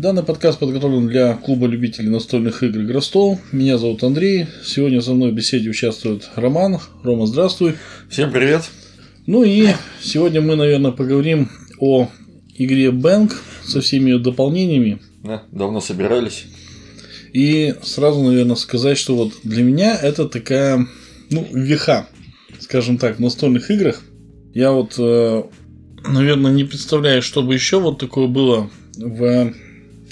[0.00, 3.38] Данный подкаст подготовлен для клуба любителей настольных игр «Игростол».
[3.52, 4.46] Меня зовут Андрей.
[4.64, 6.78] Сегодня со мной в беседе участвует Роман.
[7.02, 7.74] Рома, здравствуй.
[8.08, 8.62] Всем привет.
[9.26, 9.68] Ну и
[10.00, 12.08] сегодня мы, наверное, поговорим о
[12.54, 15.02] игре Бэнк со всеми ее дополнениями.
[15.22, 16.46] Да, давно собирались.
[17.34, 20.86] И сразу, наверное, сказать, что вот для меня это такая,
[21.28, 22.08] ну, веха,
[22.58, 24.00] скажем так, в настольных играх.
[24.54, 25.42] Я вот, э,
[26.08, 29.52] наверное, не представляю, чтобы еще вот такое было в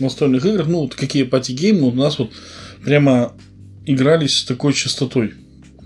[0.00, 2.30] настольных играх, ну, вот какие пати-геймы у нас вот
[2.84, 3.34] прямо
[3.86, 5.34] игрались с такой частотой.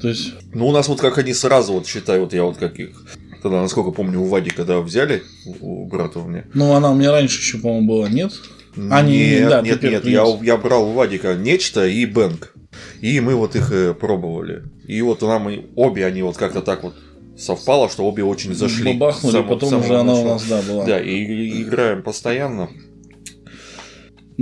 [0.01, 0.33] То есть...
[0.53, 3.03] Ну, у нас вот как они сразу, вот считай, вот я вот как их
[3.43, 5.25] Тогда, насколько помню, у Вади, когда взяли,
[5.61, 6.45] у брата у меня.
[6.55, 8.33] Ну, она у меня раньше еще, по-моему, была, нет?
[8.77, 12.55] А, нет, да, нет, нет, я, я брал у Вадика нечто и Бэнк.
[13.01, 14.63] И мы вот их э, пробовали.
[14.87, 16.95] И вот нам обе они вот как-то так вот
[17.37, 18.93] совпало, что обе очень зашли.
[18.93, 20.87] Бабахнули, сам, потом уже она у нас, да, была.
[20.87, 22.71] Да, и, и играем постоянно.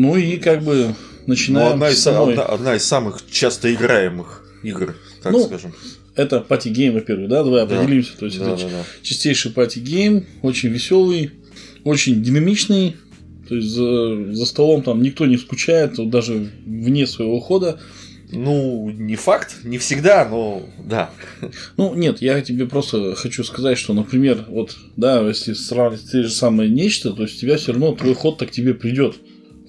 [0.01, 0.95] Ну и как бы
[1.27, 2.33] начинаем ну, одна, из, самой...
[2.33, 5.75] одна, одна из самых часто играемых игр, так ну, скажем.
[6.15, 7.77] Это party game, во-первых, да, давай да.
[7.77, 8.17] определимся.
[8.19, 8.85] То есть да, это да, да.
[9.03, 11.33] чистейший party game, очень веселый,
[11.85, 12.97] очень динамичный.
[13.47, 17.79] То есть за, за столом там никто не скучает, вот даже вне своего хода.
[18.33, 21.11] Ну, не факт, не всегда, но да.
[21.77, 26.31] Ну, нет, я тебе просто хочу сказать, что, например, вот, да, если сравнивать те же
[26.31, 29.17] самые нечто, то есть тебя все равно твой ход так тебе придет.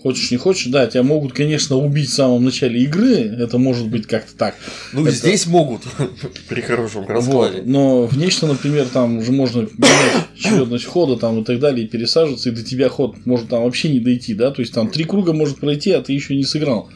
[0.02, 4.08] Хочешь, не хочешь, да, тебя могут, конечно, убить в самом начале игры, это может быть
[4.08, 4.56] как-то так.
[4.94, 5.12] Ну, это...
[5.12, 5.84] здесь могут,
[6.50, 7.58] при хорошем раскладе.
[7.58, 7.68] Вот.
[7.68, 11.88] Но в нечто, например, там уже можно менять чередность хода там, и так далее, и
[11.90, 15.04] пересаживаться, и до тебя ход может там вообще не дойти, да, то есть там три
[15.04, 16.90] круга может пройти, а ты еще не сыграл.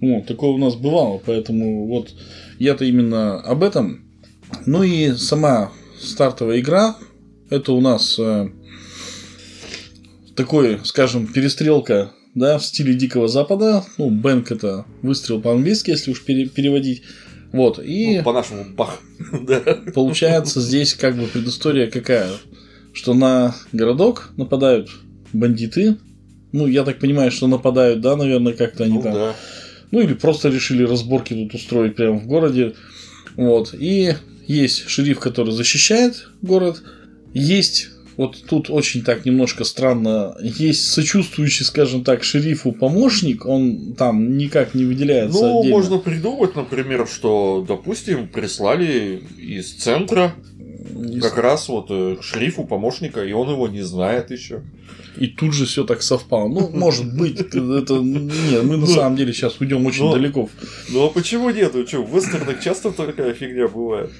[0.00, 2.10] Вот, такое у нас бывало, поэтому вот
[2.60, 4.04] я-то именно об этом.
[4.66, 6.96] Ну и сама стартовая игра,
[7.50, 8.50] это у нас э,
[10.36, 13.84] такой, скажем, перестрелка да, в стиле Дикого Запада.
[13.98, 17.02] Ну, бэнк это выстрел по-английски, если уж пере- переводить.
[17.52, 18.18] Вот, и...
[18.18, 19.00] Ну, по-нашему, бах.
[19.94, 22.30] Получается, здесь как бы предыстория какая?
[22.94, 24.90] Что на городок нападают
[25.32, 25.96] бандиты.
[26.52, 29.12] Ну, я так понимаю, что нападают, да, наверное, как-то они ну, там.
[29.12, 29.34] Да.
[29.90, 32.74] Ну, или просто решили разборки тут устроить прямо в городе.
[33.36, 33.74] Вот.
[33.78, 34.14] И
[34.46, 36.82] есть шериф, который защищает город.
[37.34, 40.36] Есть вот тут очень так немножко странно.
[40.40, 45.40] Есть сочувствующий, скажем так, шерифу помощник, он там никак не выделяется.
[45.40, 45.76] Ну, отдельно.
[45.76, 50.34] можно придумать, например, что, допустим, прислали из центра
[51.20, 54.62] как раз вот э, шерифу помощника, и он его не знает еще.
[55.16, 56.48] И тут же все так совпало.
[56.48, 57.94] Ну, может быть, это.
[57.98, 60.48] Нет, мы на самом деле сейчас уйдем очень далеко.
[60.90, 61.74] Ну а почему нет?
[61.86, 64.10] Что, в вестернах часто такая фигня бывает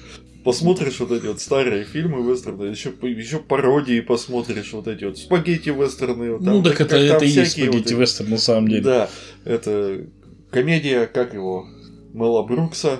[0.43, 5.69] посмотришь вот эти вот старые фильмы вестерны, еще, еще пародии посмотришь вот эти вот спагетти
[5.69, 6.33] вестерны.
[6.33, 8.83] Вот там, ну, так это, это и есть спагетти вот, вестерн на самом деле.
[8.83, 9.09] Да,
[9.45, 10.05] это
[10.51, 11.65] комедия, как его,
[12.13, 12.99] Мела Брукса,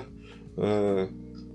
[0.56, 1.08] э,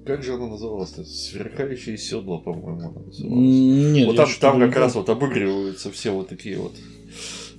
[0.06, 1.04] как же она называлась-то?
[1.04, 3.20] Сверкающие седла, по-моему, она называлась.
[3.20, 6.74] Нет, вот там, там как раз вот обыгрываются все вот такие вот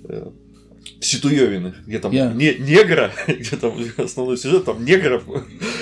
[0.05, 0.31] э,
[1.01, 2.31] Ситуевины, где там я...
[2.31, 5.25] не, негра, где там основной сюжет, там негров,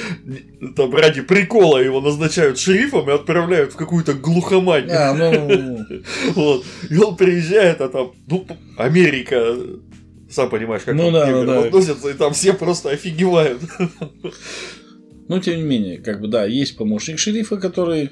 [0.77, 4.89] там ради прикола его назначают шерифом и отправляют в какую-то глухомань.
[4.91, 5.84] А, ну...
[6.34, 6.65] вот.
[6.89, 8.47] И он приезжает, а там, ну,
[8.77, 9.57] Америка,
[10.31, 11.65] сам понимаешь, как ну, там да, да.
[11.65, 13.61] относятся, и там все просто офигевают.
[15.28, 18.11] Но тем не менее, как бы да, есть помощник шерифа, который,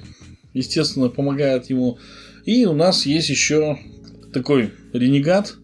[0.53, 1.99] естественно, помогает ему.
[2.45, 3.79] И у нас есть еще
[4.33, 5.55] такой ренегат,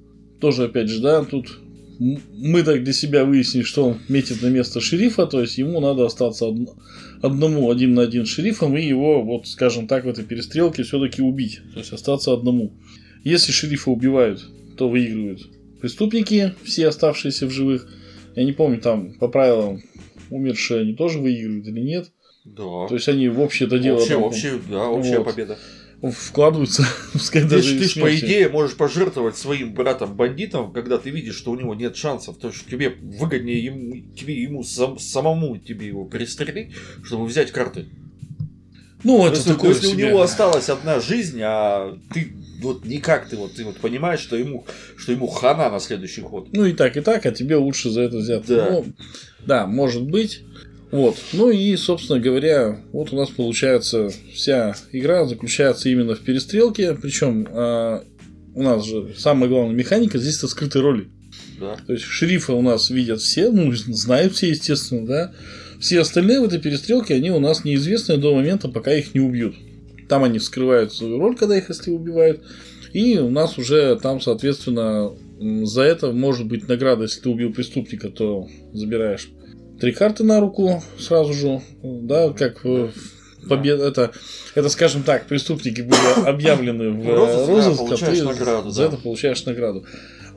[0.44, 1.58] тоже, опять же, да, тут
[2.00, 6.06] мы так для себя выяснили, что он метит на место шерифа, то есть ему надо
[6.06, 6.76] остаться од...
[7.22, 11.22] одному один на один с шерифом и его, вот скажем так, в этой перестрелке все-таки
[11.22, 12.74] убить, то есть остаться одному.
[13.24, 14.46] Если шерифа убивают,
[14.76, 15.48] то выигрывают
[15.80, 17.88] преступники, все оставшиеся в живых.
[18.36, 19.82] Я не помню, там по правилам
[20.30, 22.12] умершие они тоже выигрывают или нет.
[22.44, 22.88] Да.
[22.90, 23.96] То есть они в общее это дело.
[23.96, 25.28] Общая, общая, да, общая вот.
[25.28, 25.58] победа
[26.12, 31.52] вкладываются, пускай даже Ты, ты по идее, можешь пожертвовать своим братом-бандитом, когда ты видишь, что
[31.52, 36.06] у него нет шансов, то что тебе выгоднее ему, тебе, ему сам, самому тебе его
[36.06, 36.74] пристрелить,
[37.04, 37.88] чтобы взять карты.
[39.04, 40.06] Ну, то это есть, такое Если себе.
[40.06, 44.38] у него осталась одна жизнь, а ты вот никак ты вот ты вот понимаешь, что
[44.38, 44.66] ему
[44.96, 46.48] что ему хана на следующий ход.
[46.54, 48.46] Ну и так и так, а тебе лучше за это взять.
[48.48, 48.86] Да, ну,
[49.46, 50.44] да, может быть.
[50.94, 51.18] Вот.
[51.34, 56.94] Ну и, собственно говоря, вот у нас получается вся игра заключается именно в перестрелке.
[56.94, 58.02] Причем э,
[58.54, 61.08] у нас же самая главная механика здесь это скрытые роли.
[61.60, 61.78] Да.
[61.88, 65.34] То есть шерифа у нас видят все, ну, знают все, естественно, да.
[65.80, 69.56] Все остальные в этой перестрелке, они у нас неизвестны до момента, пока их не убьют.
[70.08, 72.44] Там они скрывают свою роль, когда их если убивают.
[72.94, 75.12] И у нас уже там, соответственно,
[75.66, 79.32] За это может быть награда, если ты убил преступника, то забираешь
[79.84, 82.94] три карты на руку сразу же, да, как в
[83.50, 83.80] побед...
[83.80, 83.90] да.
[83.90, 84.12] это,
[84.56, 88.88] это, скажем так, преступники были объявлены в розыск, а ты награду, за да.
[88.88, 89.86] это получаешь награду.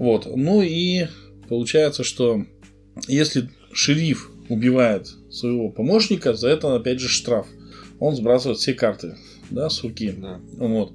[0.00, 0.26] Вот.
[0.34, 1.06] Ну и
[1.48, 2.44] получается, что
[3.06, 7.46] если шериф убивает своего помощника, за это опять же штраф.
[8.00, 9.14] Он сбрасывает все карты,
[9.50, 10.12] да, с руки.
[10.18, 10.40] Да.
[10.56, 10.92] Вот.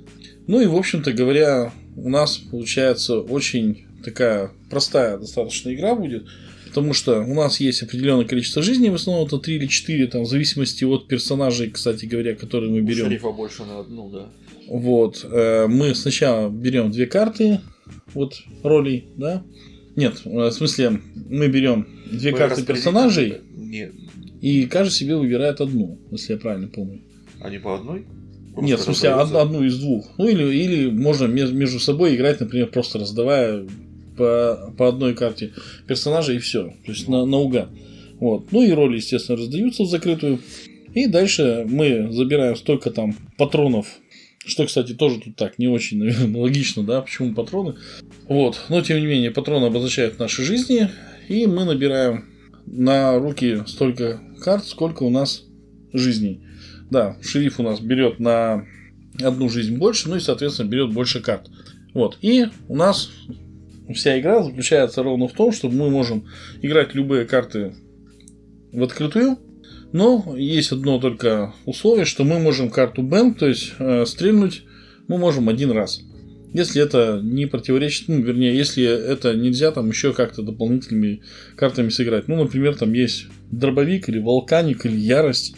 [0.47, 6.25] Ну и, в общем-то говоря, у нас получается очень такая простая достаточно игра будет.
[6.71, 10.23] Потому что у нас есть определенное количество жизней, в основном это 3 или 4, там,
[10.23, 13.07] в зависимости от персонажей, кстати говоря, которые мы берем.
[13.07, 14.29] У шерифа больше на одну, да.
[14.69, 15.25] Вот.
[15.29, 17.59] Э, мы сначала берем две карты,
[18.13, 19.43] вот ролей, да.
[19.97, 23.91] Нет, э, в смысле, мы берем две мы карты персонажей, Нет.
[24.39, 27.01] и каждый себе выбирает одну, если я правильно помню.
[27.41, 28.05] А не по одной?
[28.53, 30.09] Просто Нет, в смысле, одну из двух.
[30.17, 33.67] Ну, или, или можно между собой играть, например, просто раздавая
[34.17, 35.53] по, по одной карте
[35.87, 36.73] персонажа и все.
[36.85, 37.69] То есть на, наугад.
[38.19, 38.51] Вот.
[38.51, 40.39] Ну и роли, естественно, раздаются в закрытую.
[40.93, 43.87] И дальше мы забираем столько там патронов.
[44.45, 47.75] Что, кстати, тоже тут так не очень, наверное, логично, да, почему патроны.
[48.27, 48.61] Вот.
[48.69, 50.89] Но, тем не менее, патроны обозначают наши жизни.
[51.27, 52.25] И мы набираем
[52.65, 55.43] на руки столько карт, сколько у нас
[55.93, 56.41] жизней.
[56.89, 58.65] Да, шериф у нас берет на
[59.21, 61.49] одну жизнь больше, ну и, соответственно, берет больше карт.
[61.93, 62.17] Вот.
[62.21, 63.09] И у нас
[63.93, 66.27] вся игра заключается ровно в том, что мы можем
[66.61, 67.75] играть любые карты
[68.71, 69.37] в открытую,
[69.91, 74.63] но есть одно только условие, что мы можем карту бэм, то есть э, стрельнуть,
[75.07, 76.01] мы можем один раз.
[76.53, 81.21] Если это не противоречит, ну, вернее, если это нельзя там еще как-то дополнительными
[81.55, 82.27] картами сыграть.
[82.27, 85.55] Ну, например, там есть дробовик или волканик или ярость,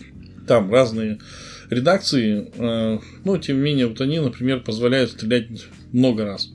[0.48, 1.20] там разные
[1.70, 5.48] редакции, э, но тем не менее, вот они, например, позволяют стрелять
[5.92, 6.50] много раз.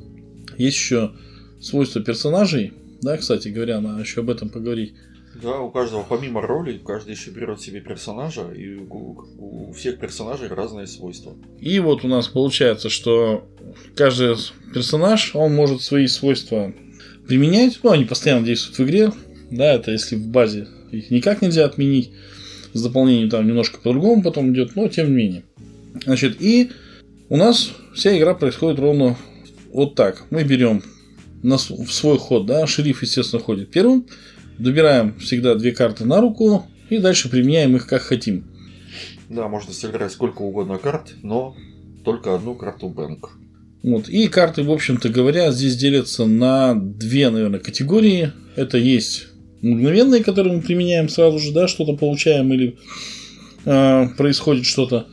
[0.57, 1.13] Есть еще
[1.61, 4.95] свойства персонажей, да, кстати говоря, надо еще об этом поговорить.
[5.41, 10.49] Да, у каждого, помимо роли, каждый еще берет себе персонажа, и у, у всех персонажей
[10.49, 11.37] разные свойства.
[11.61, 13.47] И вот у нас получается, что
[13.95, 14.37] каждый
[14.75, 16.73] персонаж, он может свои свойства
[17.29, 19.13] применять, ну, они постоянно действуют в игре,
[19.51, 22.11] да, это если в базе их никак нельзя отменить,
[22.73, 25.43] с дополнением там немножко по-другому потом идет, но тем не менее.
[26.05, 26.71] Значит, и
[27.29, 29.17] у нас вся игра происходит ровно
[29.73, 30.25] вот так.
[30.31, 30.83] Мы берем
[31.43, 34.07] на, в свой ход, да, шериф, естественно, ходит первым,
[34.59, 38.45] добираем всегда две карты на руку и дальше применяем их как хотим.
[39.29, 41.55] Да, можно сыграть сколько угодно карт, но
[42.05, 43.31] только одну карту бэнк.
[43.83, 44.09] Вот.
[44.09, 48.33] И карты, в общем-то говоря, здесь делятся на две, наверное, категории.
[48.57, 49.29] Это есть
[49.61, 52.79] мгновенные, которые мы применяем сразу же, да, что-то получаем или
[53.65, 55.07] э, происходит что-то.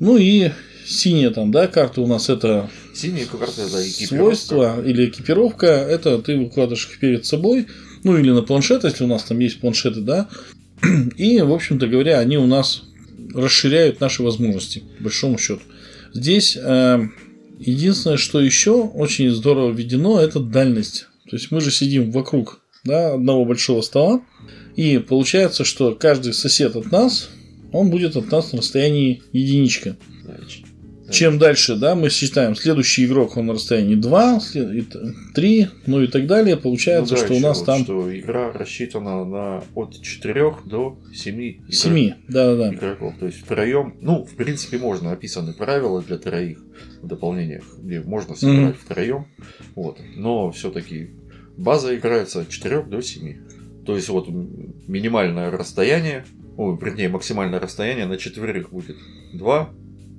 [0.00, 0.50] Ну и
[0.86, 6.36] синяя там, да, карта у нас это Синие карты это свойства или экипировка, это ты
[6.36, 7.66] выкладываешь перед собой,
[8.02, 10.28] ну или на планшет, если у нас там есть планшеты, да,
[11.16, 12.82] и, в общем-то говоря, они у нас
[13.34, 15.62] расширяют наши возможности, по большому счету.
[16.12, 17.08] Здесь э,
[17.60, 21.06] единственное, что еще очень здорово введено, это дальность.
[21.30, 24.22] То есть мы же сидим вокруг да, одного большого стола,
[24.76, 27.28] и получается, что каждый сосед от нас,
[27.72, 29.96] он будет от нас на расстоянии единичка.
[31.10, 34.40] Чем дальше, да, мы считаем, следующий игрок он на расстоянии 2,
[35.34, 37.84] 3, ну и так далее, получается, ну, да, что у нас вот, там...
[37.84, 43.14] Что игра рассчитана на от 4 до 7 7, да, да, игроков.
[43.18, 46.58] То есть втроем, ну, в принципе, можно описаны правила для троих
[47.02, 48.84] в дополнениях, где можно сыграть mm-hmm.
[48.84, 49.26] втроем,
[49.74, 49.98] вот.
[50.16, 51.10] Но все-таки
[51.56, 53.84] база играется от 4 до 7.
[53.86, 56.26] То есть вот минимальное расстояние,
[56.58, 58.96] ой, вернее, максимальное расстояние на четверых будет
[59.32, 59.70] 2,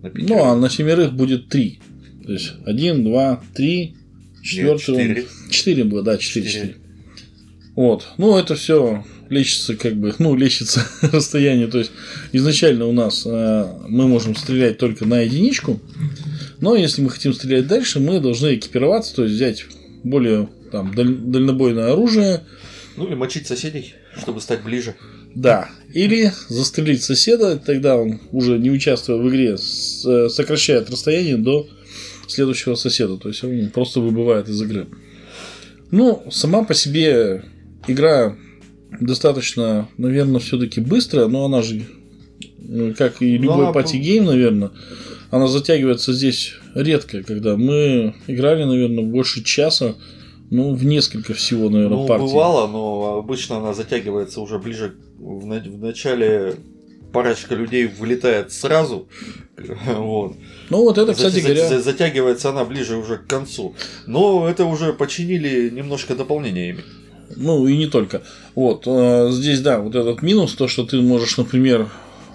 [0.02, 1.80] на Ну, а на семерых будет три.
[2.26, 3.96] То есть один, два, три,
[4.44, 4.96] четвертый.
[4.96, 5.26] Четыре.
[5.50, 6.76] Четыре было, да, четыре, четыре.
[7.76, 8.08] Вот.
[8.18, 11.68] Ну, это все лечится как бы, ну, лечится расстояние.
[11.68, 11.92] То есть,
[12.32, 15.80] изначально у нас э, мы можем стрелять только на единичку.
[16.60, 19.66] Но если мы хотим стрелять дальше, мы должны экипироваться, то есть взять
[20.04, 22.44] более там, даль- дальнобойное оружие.
[22.98, 24.96] Ну или мочить соседей, чтобы стать ближе.
[25.36, 25.70] Да.
[25.94, 31.68] Или застрелить соседа, тогда он, уже не участвуя в игре, э, сокращает расстояние до
[32.28, 33.18] следующего соседа.
[33.18, 34.88] То есть он просто выбывает из игры.
[35.92, 37.44] Ну, сама по себе
[37.88, 38.38] игра
[39.00, 41.86] достаточно, наверное, все-таки быстрая, но она же,
[42.70, 44.72] э, как и любой да, party game, наверное,
[45.32, 49.96] она затягивается здесь редко, когда мы играли, наверное, больше часа
[50.52, 52.26] ну, в несколько всего, наверное, ну, партий.
[52.26, 56.56] бывало, но обычно она затягивается уже ближе в, в начале
[57.12, 59.08] парочка людей вылетает сразу.
[59.58, 60.36] Вот.
[60.70, 61.68] Ну вот это, кстати говоря...
[61.68, 63.76] За, затягивается она ближе уже к концу.
[64.08, 66.84] Но это уже починили немножко дополнениями.
[67.36, 68.24] Ну и не только.
[68.56, 71.90] Вот, э, здесь, да, вот этот минус, то, что ты можешь, например,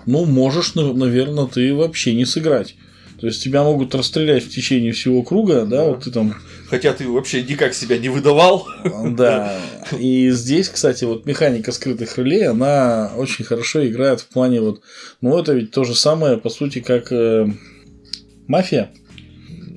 [0.07, 2.77] ну, можешь, наверное, ты вообще не сыграть.
[3.25, 5.85] То есть тебя могут расстрелять в течение всего круга, да, да.
[5.85, 6.35] вот ты там.
[6.69, 8.69] Хотя ты вообще никак себя не выдавал.
[9.17, 9.59] Да.
[9.99, 14.83] И здесь, кстати, вот механика скрытых релей, она очень хорошо играет в плане вот.
[15.23, 17.49] Ну, это ведь то же самое, по сути, как э,
[18.47, 18.91] мафия.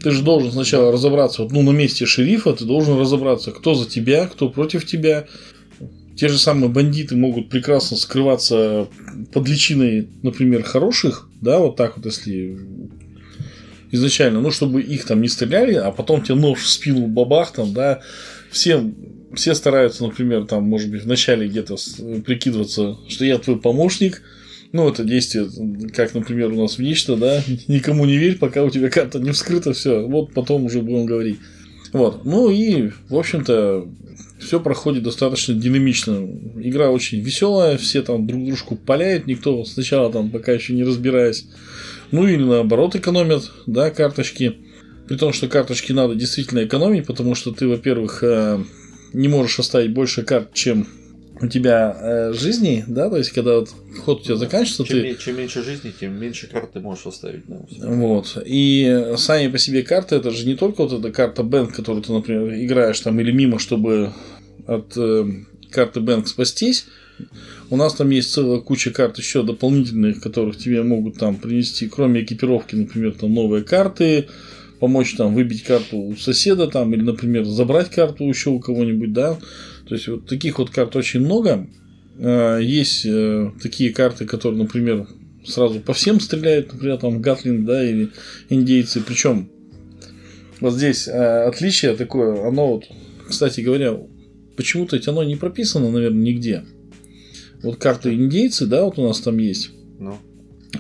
[0.04, 3.90] Ты же должен сначала разобраться, вот, ну, на месте шерифа ты должен разобраться, кто за
[3.90, 5.26] тебя, кто против тебя.
[6.18, 8.90] Те же самые бандиты могут прекрасно скрываться
[9.32, 12.58] под личиной, например, хороших, да, вот так вот, если
[13.92, 17.74] изначально, ну, чтобы их там не стреляли, а потом тебе нож в спину бабах там,
[17.74, 18.02] да,
[18.52, 18.84] все,
[19.34, 21.76] все стараются, например, там, может быть, вначале где-то
[22.26, 24.22] прикидываться, что я твой помощник,
[24.74, 25.48] ну, это действие,
[25.94, 29.32] как, например, у нас в нечто, да, никому не верь, пока у тебя карта не
[29.32, 31.40] вскрыта, все, вот потом уже будем говорить.
[31.94, 33.88] Вот, ну и, в общем-то,
[34.40, 36.30] все проходит достаточно динамично.
[36.58, 41.48] Игра очень веселая, все там друг дружку паляют, никто сначала там пока еще не разбираясь
[42.12, 44.58] ну или наоборот экономят, да, карточки.
[45.08, 48.62] При том, что карточки надо действительно экономить, потому что ты, во-первых, э,
[49.14, 50.88] не можешь оставить больше карт, чем
[51.40, 53.70] у тебя э, жизней, да, то есть когда вот
[54.04, 55.24] ход у тебя заканчивается, чем, ты...
[55.24, 57.44] чем меньше жизни, тем меньше карт ты можешь оставить.
[57.48, 58.38] Да, вот.
[58.44, 62.12] И сами по себе карты, это же не только вот эта карта Бэнк, которую ты,
[62.12, 64.14] например, играешь там или мимо, чтобы
[64.66, 65.26] от э,
[65.70, 66.88] карты Бэнк спастись,
[67.70, 72.22] у нас там есть целая куча карт еще дополнительных, которых тебе могут там принести, кроме
[72.22, 74.28] экипировки, например, там новые карты,
[74.80, 79.38] помочь там выбить карту у соседа там, или, например, забрать карту еще у кого-нибудь, да.
[79.88, 81.68] То есть вот таких вот карт очень много.
[82.20, 85.08] А, есть э, такие карты, которые, например,
[85.46, 88.10] сразу по всем стреляют, например, там Гатлинг, да, или
[88.50, 89.02] индейцы.
[89.02, 89.50] Причем
[90.60, 92.86] вот здесь э, отличие такое, оно вот,
[93.28, 93.98] кстати говоря,
[94.56, 96.64] почему-то оно не прописано, наверное, нигде.
[97.64, 99.72] Вот карты индейцы, да, вот у нас там есть.
[100.00, 100.18] Ну.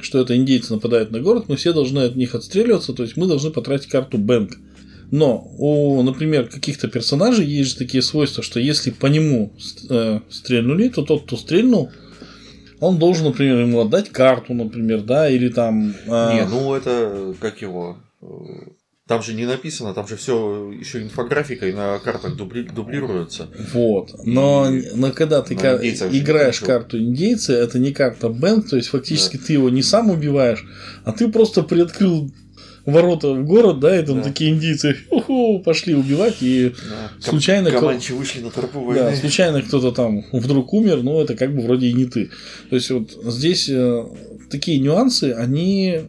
[0.02, 3.28] Что это индейцы нападают на город, мы все должны от них отстреливаться, то есть мы
[3.28, 4.58] должны потратить карту Бэнк.
[5.10, 9.54] Но у, например, каких-то персонажей есть же такие свойства, что если по нему
[9.90, 11.92] э, стрельнули, то тот, кто стрельнул,
[12.80, 15.96] он должен, например, ему отдать карту, например, да, или там.
[16.06, 16.34] Э...
[16.34, 18.28] Не, ну это как его э,
[19.08, 23.48] там же не написано, там же все еще инфографикой на картах дубли, дублируется.
[23.74, 24.12] Вот.
[24.26, 25.80] Но, но когда ты кар...
[25.82, 29.44] играешь карту индейца, это не карта Бэнк, то есть фактически да.
[29.48, 30.66] ты его не сам убиваешь,
[31.06, 32.30] а ты просто приоткрыл
[32.86, 34.24] ворота в город, да, и там да.
[34.24, 37.12] такие индейцы уху, пошли убивать, и да.
[37.22, 37.72] случайно...
[37.72, 39.04] Команчи вышли на тропу войны.
[39.04, 42.30] Да, случайно кто-то там вдруг умер, но это как бы вроде и не ты.
[42.70, 44.06] То есть вот здесь э,
[44.50, 46.08] такие нюансы, они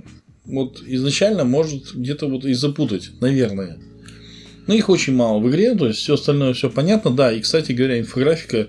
[0.48, 3.78] вот изначально может где-то вот и запутать, наверное.
[4.66, 7.10] Но их очень мало в игре, то есть все остальное все понятно.
[7.10, 8.68] Да, и, кстати говоря, инфографика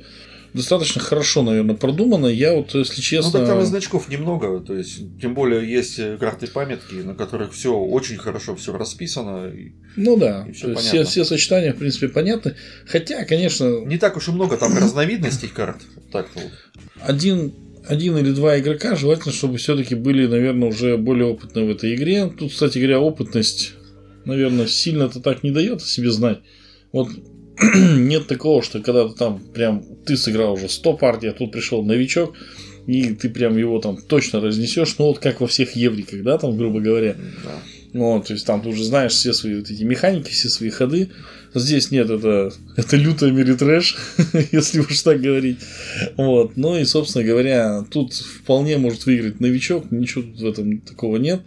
[0.54, 2.28] достаточно хорошо, наверное, продумана.
[2.28, 3.40] Я вот, если честно...
[3.40, 7.54] Ну, так там и значков немного, то есть, тем более, есть карты памятки, на которых
[7.54, 9.50] все очень хорошо все расписано.
[9.50, 12.56] И, ну да, и все, все, все сочетания, в принципе, понятны.
[12.88, 13.86] Хотя, конечно...
[13.86, 15.78] Не так уж и много там разновидностей карт.
[16.12, 16.52] Так-то вот.
[17.02, 17.54] Один
[17.88, 22.28] один или два игрока, желательно, чтобы все-таки были, наверное, уже более опытные в этой игре.
[22.28, 23.74] Тут, кстати говоря, опытность,
[24.26, 26.40] наверное, сильно-то так не дает себе знать.
[26.92, 27.10] Вот
[27.76, 31.84] нет такого, что когда ты там прям ты сыграл уже 100 партий, а тут пришел
[31.84, 32.36] новичок,
[32.88, 36.58] и ты прям его там точно разнесешь, ну вот как во всех евриках, да, там,
[36.58, 37.16] грубо говоря.
[37.44, 37.60] Да.
[37.94, 41.10] Вот, то есть там ты уже знаешь все свои вот эти механики, все свои ходы.
[41.56, 43.98] Здесь нет, это, это лютый мири-трэш,
[44.52, 45.58] если уж так говорить.
[46.16, 46.56] Вот.
[46.56, 51.42] Ну и, собственно говоря, тут вполне может выиграть новичок, ничего тут в этом такого нет.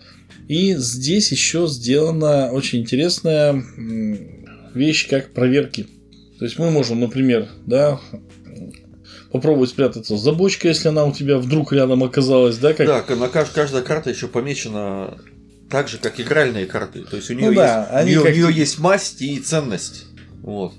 [0.48, 3.64] И здесь еще сделана очень интересная
[4.74, 5.86] вещь, как проверки.
[6.40, 8.00] То есть мы можем, например, да,
[9.30, 12.74] попробовать спрятаться за бочкой, если она у тебя вдруг рядом оказалась, да?
[12.74, 12.86] Как...
[12.86, 15.18] Да, на каждая карта еще помечена
[15.72, 17.00] так же, как игральные карты.
[17.00, 18.30] То есть у нее, ну, да, есть, у нее, как...
[18.30, 20.04] у нее есть масть и ценность.
[20.42, 20.74] Вот.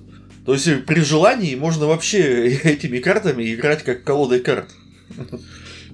[0.46, 4.70] То есть при желании можно вообще этими картами играть как колодой карт.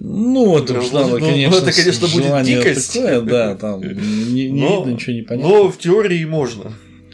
[0.02, 2.94] Ну, это уж надо, ну, конечно, это, конечно, будет дикость.
[2.94, 3.82] Такое, да, там
[4.34, 5.50] не, не но, видно, ничего не понятно.
[5.50, 6.74] Но в теории можно.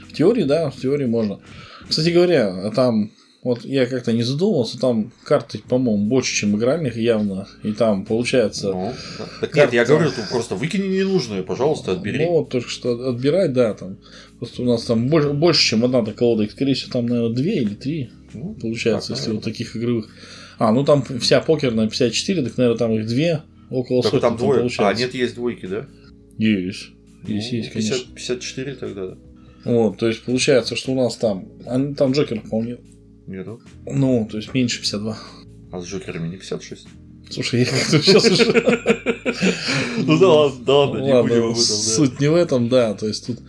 [0.10, 1.40] В теории, да, в теории можно.
[1.88, 3.12] Кстати говоря, а там
[3.46, 7.48] вот я как-то не задумывался, там карты, по-моему, больше, чем игральных явно.
[7.62, 8.72] И там получается.
[8.72, 8.94] Ну,
[9.40, 9.58] так карта...
[9.60, 12.26] нет, я говорю, ты просто выкини ненужную, пожалуйста, отбери.
[12.26, 13.98] Ну, вот только что отбирать, да, там.
[14.40, 16.50] Просто у нас там больше, больше чем одна колода.
[16.50, 18.10] Скорее всего, там, наверное, две или три.
[18.34, 19.36] Ну, получается, так, если наверное.
[19.36, 20.10] вот таких игровых.
[20.58, 23.44] А, ну там вся покерная 54, так, наверное, там их две.
[23.70, 24.22] около так сотни.
[24.22, 24.62] там двое.
[24.62, 24.88] Получается.
[24.88, 25.86] А, нет, есть двойки, да?
[26.40, 26.90] Есть.
[27.28, 28.16] Есть, ну, есть, 50, конечно.
[28.16, 29.18] 54 тогда, да.
[29.66, 31.48] Вот, то есть получается, что у нас там.
[31.96, 32.80] Там Джокер, по-моему,
[33.28, 33.62] Нету.
[33.86, 35.18] Ну, то есть меньше 52.
[35.72, 36.88] А с Джокерами не 56?
[37.30, 38.46] Слушай, я как-то сейчас уже...
[39.98, 41.56] Ну да ладно, да ладно, не будем об этом.
[41.56, 42.94] Суть не в этом, да.
[42.94, 43.40] То есть тут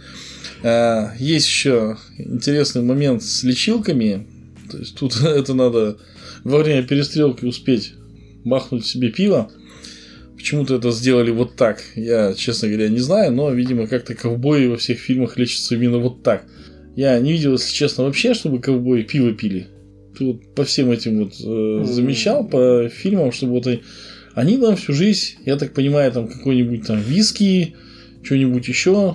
[0.62, 4.26] а, есть еще интересный момент с лечилками.
[4.70, 5.98] То есть тут это надо
[6.44, 7.94] во время перестрелки успеть
[8.44, 9.50] махнуть себе пиво.
[10.36, 11.82] Почему-то это сделали вот так.
[11.96, 16.22] Я, честно говоря, не знаю, но, видимо, как-то ковбои во всех фильмах лечатся именно вот
[16.22, 16.44] так.
[16.96, 19.68] Я не видел, если честно, вообще, чтобы ковбои пиво пили.
[20.18, 23.82] Тут по всем этим вот э, замечал, по фильмам, чтобы вот они,
[24.34, 27.76] они там всю жизнь, я так понимаю, там какой-нибудь там виски,
[28.22, 29.14] что-нибудь еще.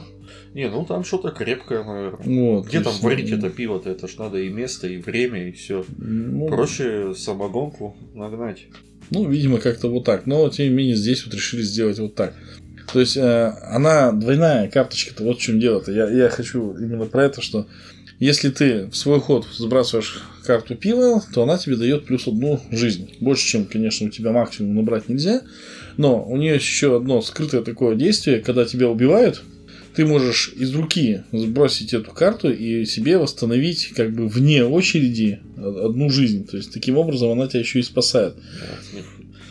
[0.54, 2.52] Не, ну там что-то крепкое, наверное.
[2.52, 3.90] Вот, Где там есть, варить ну, это пиво-то?
[3.90, 5.84] Это ж надо и место, и время, и все.
[5.98, 8.68] Ну, Проще самогонку нагнать.
[9.10, 10.28] Ну, видимо, как-то вот так.
[10.28, 12.36] Но, тем не менее, здесь вот решили сделать вот так.
[12.94, 15.92] То есть, э, она двойная карточка-то, вот в чем дело-то.
[15.92, 17.68] Я, я хочу именно про это, что
[18.20, 23.16] если ты в свой ход сбрасываешь карту пива, то она тебе дает плюс одну жизнь.
[23.20, 25.42] Больше, чем, конечно, у тебя максимум набрать нельзя.
[25.98, 29.42] Но у нее еще одно скрытое такое действие, когда тебя убивают,
[29.96, 36.10] ты можешь из руки сбросить эту карту и себе восстановить как бы вне очереди одну
[36.10, 36.46] жизнь.
[36.46, 38.36] То есть таким образом она тебя еще и спасает.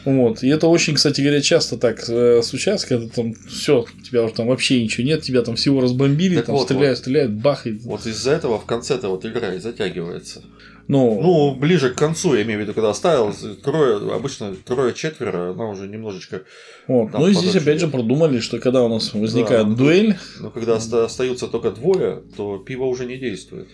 [0.04, 0.42] Вот.
[0.42, 4.46] И это очень, кстати говоря, часто так э, случается, когда там все, тебя уже там
[4.48, 7.02] вообще ничего нет, тебя там всего разбомбили, так там вот, стреляют, вот.
[7.02, 7.82] стреляют, бахает.
[7.82, 10.42] Вот из-за этого в конце-то вот игра и затягивается.
[10.88, 15.68] Ну, ну, ближе к концу, я имею в виду, когда оставил трое, обычно трое-четверо, она
[15.68, 16.42] уже немножечко.
[16.88, 17.12] Вот.
[17.12, 20.18] Ну и здесь опять же продумали, что когда у нас возникает да, дуэль.
[20.40, 23.68] Но когда остаются только двое, то пиво уже не действует.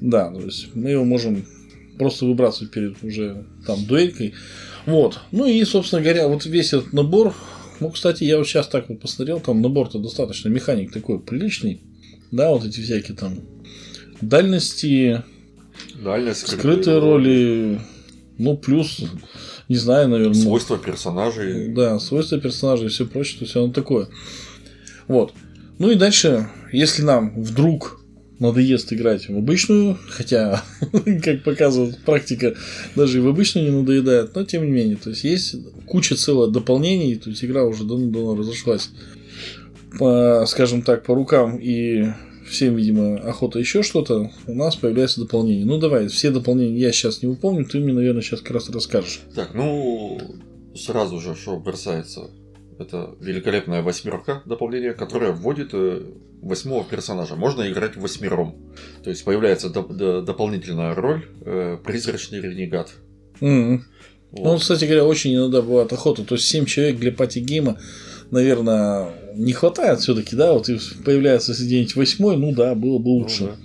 [0.00, 1.44] Да, то есть мы его можем
[1.98, 4.32] просто выбрасывать перед уже там дуэлькой.
[4.86, 5.20] Вот.
[5.30, 7.34] Ну и, собственно говоря, вот весь этот набор.
[7.80, 11.80] Ну, кстати, я вот сейчас так вот посмотрел, там набор-то достаточно механик такой приличный.
[12.30, 13.40] Да, вот эти всякие там
[14.20, 15.22] дальности,
[15.94, 17.80] Дальность, скрытые роли,
[18.38, 19.00] ну, плюс,
[19.68, 20.34] не знаю, наверное.
[20.34, 21.68] Свойства персонажей.
[21.68, 24.08] Да, свойства персонажей и все прочее, то есть оно такое.
[25.08, 25.32] Вот.
[25.78, 28.01] Ну и дальше, если нам вдруг
[28.42, 30.62] надоест играть в обычную, хотя,
[31.24, 32.54] как показывает практика,
[32.96, 36.50] даже и в обычную не надоедает, но тем не менее, то есть есть куча целых
[36.50, 38.90] дополнений, то есть игра уже давно-давно разошлась,
[39.98, 42.08] по, скажем так, по рукам и
[42.48, 45.64] всем, видимо, охота еще что-то, у нас появляется дополнение.
[45.64, 49.20] Ну давай, все дополнения я сейчас не упомню, ты мне, наверное, сейчас как раз расскажешь.
[49.34, 50.20] Так, ну
[50.74, 52.30] сразу же, что бросается
[52.78, 56.02] это великолепная восьмерка дополнение, которое вводит э,
[56.40, 57.36] восьмого персонажа.
[57.36, 58.56] Можно играть восьмером.
[59.02, 62.92] То есть появляется доп- доп- дополнительная роль э, призрачный ренегат.
[63.40, 63.80] Mm-hmm.
[64.32, 64.44] Вот.
[64.44, 66.24] Ну, кстати говоря, очень иногда бывает охота.
[66.24, 67.78] То есть 7 человек для party game а,
[68.30, 70.54] наверное, не хватает все-таки, да?
[70.54, 70.68] Вот
[71.04, 73.42] появляется где-нибудь восьмой, ну да, было бы лучше.
[73.42, 73.56] Ну, да.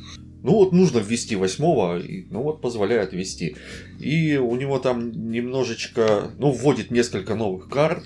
[0.44, 3.56] Ну вот нужно ввести восьмого, ну вот позволяет ввести.
[4.00, 8.04] И у него там немножечко, ну вводит несколько новых карт,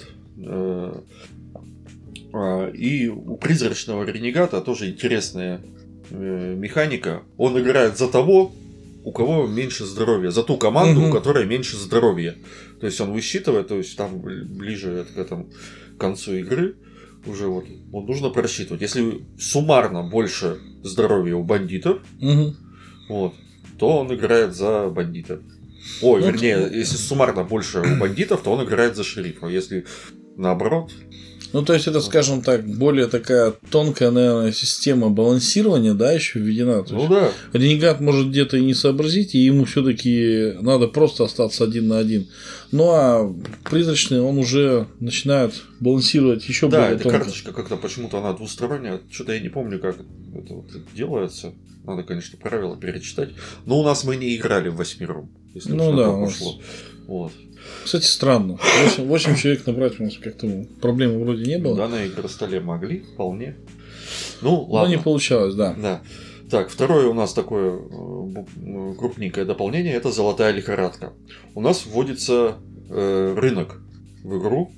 [2.73, 5.61] и у призрачного ренегата тоже интересная
[6.09, 7.23] э, механика.
[7.37, 8.53] Он играет за того,
[9.03, 11.09] у кого меньше здоровья, за ту команду, угу.
[11.09, 12.35] у которой меньше здоровья.
[12.79, 15.49] То есть он высчитывает, то есть там ближе к этому
[15.97, 16.75] концу игры
[17.25, 18.81] уже вот вот нужно просчитывать.
[18.81, 22.55] Если суммарно больше здоровья у бандитов, угу.
[23.09, 23.33] вот,
[23.77, 25.41] то он играет за бандитов.
[26.01, 29.47] Ой, ну, вернее, если суммарно больше у бандитов, то он играет за шерифа.
[29.47, 29.85] Если
[30.37, 30.91] наоборот.
[31.53, 36.83] Ну, то есть, это, скажем так, более такая тонкая, наверное, система балансирования, да, еще введена.
[36.83, 37.31] То ну да.
[37.51, 42.27] Ренегат может где-то и не сообразить, и ему все-таки надо просто остаться один на один.
[42.71, 43.35] Ну а
[43.69, 47.17] призрачный он уже начинает балансировать еще да, более эта тонко.
[47.19, 49.01] карточка как-то почему-то она двусторонняя.
[49.11, 49.97] Что-то я не помню, как
[50.33, 51.53] это вот делается.
[51.83, 53.31] Надо, конечно, правила перечитать.
[53.65, 56.53] Но у нас мы не играли в восьмером, если ну, да, пошло.
[56.53, 56.61] Нас...
[57.07, 57.31] Вот.
[57.83, 58.59] Кстати, странно.
[58.83, 61.75] 8, 8 человек набрать у нас как-то проблемы вроде не было.
[61.75, 63.55] Да, на игростоле могли, вполне.
[64.41, 64.89] Ну, ладно.
[64.89, 65.73] Но не получалось, да.
[65.73, 66.01] Да.
[66.49, 71.13] Так, второе у нас такое э, крупненькое дополнение это золотая лихорадка.
[71.55, 72.57] У нас вводится
[72.89, 73.81] э, рынок
[74.23, 74.71] в игру.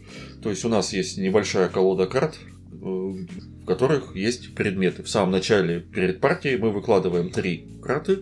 [0.43, 2.35] То есть у нас есть небольшая колода карт,
[2.71, 5.01] э, в которых есть предметы.
[5.01, 8.19] В самом начале перед партией мы выкладываем три карты.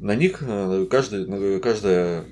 [0.00, 2.24] На них э, каждый, каждая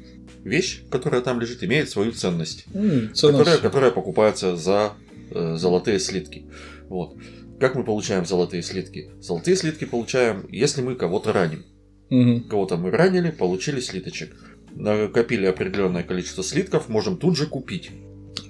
[0.44, 4.94] вещь, которая там лежит, имеет свою ценность, mm, Которая, которая покупается за
[5.30, 6.46] э, золотые слитки.
[6.88, 7.16] Вот.
[7.60, 9.10] Как мы получаем золотые слитки?
[9.20, 11.64] Золотые слитки получаем, если мы кого-то раним.
[12.10, 12.48] Mm-hmm.
[12.48, 14.34] Кого-то мы ранили, получили слиточек.
[14.74, 17.90] Накопили определенное количество слитков, можем тут же купить.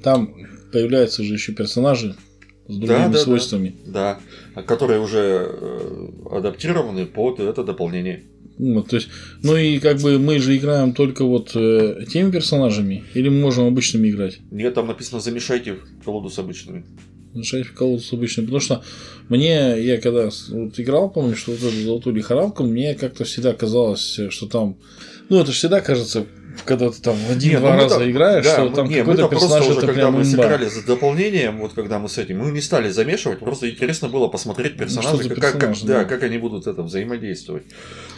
[0.02, 0.34] Там
[0.72, 2.16] появляются же еще персонажи
[2.68, 3.76] с другими да, да, свойствами.
[3.86, 4.20] Да,
[4.54, 8.24] да, которые уже э, адаптированы под это дополнение.
[8.58, 9.08] Ну, то есть,
[9.42, 13.66] ну и как бы мы же играем только вот э, теми персонажами, или мы можем
[13.66, 14.38] обычными играть?
[14.50, 16.84] Нет, там написано замешайте колоду с обычными.
[17.32, 18.46] Замешайте колоду с обычными.
[18.46, 18.84] Потому что
[19.28, 24.20] мне, я когда вот играл, помню, что вот эту золотую лихорадку, мне как-то всегда казалось,
[24.28, 24.76] что там.
[25.28, 26.26] Ну, это же всегда кажется
[26.64, 29.92] когда ты там один-два ну раза там, играешь, да, что там какой-то персонаж это когда
[29.92, 33.70] прям мы сыграли за дополнением, вот когда мы с этим, мы не стали замешивать, просто
[33.70, 35.98] интересно было посмотреть ну, персонажей, ну, как, персонаж, как, да.
[35.98, 37.64] да, как они будут это взаимодействовать.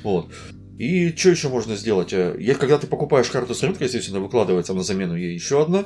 [0.03, 0.31] Вот.
[0.79, 2.13] И что еще можно сделать?
[2.13, 5.85] Э, когда ты покупаешь карту с рынка, естественно, выкладывается на замену ей еще одна.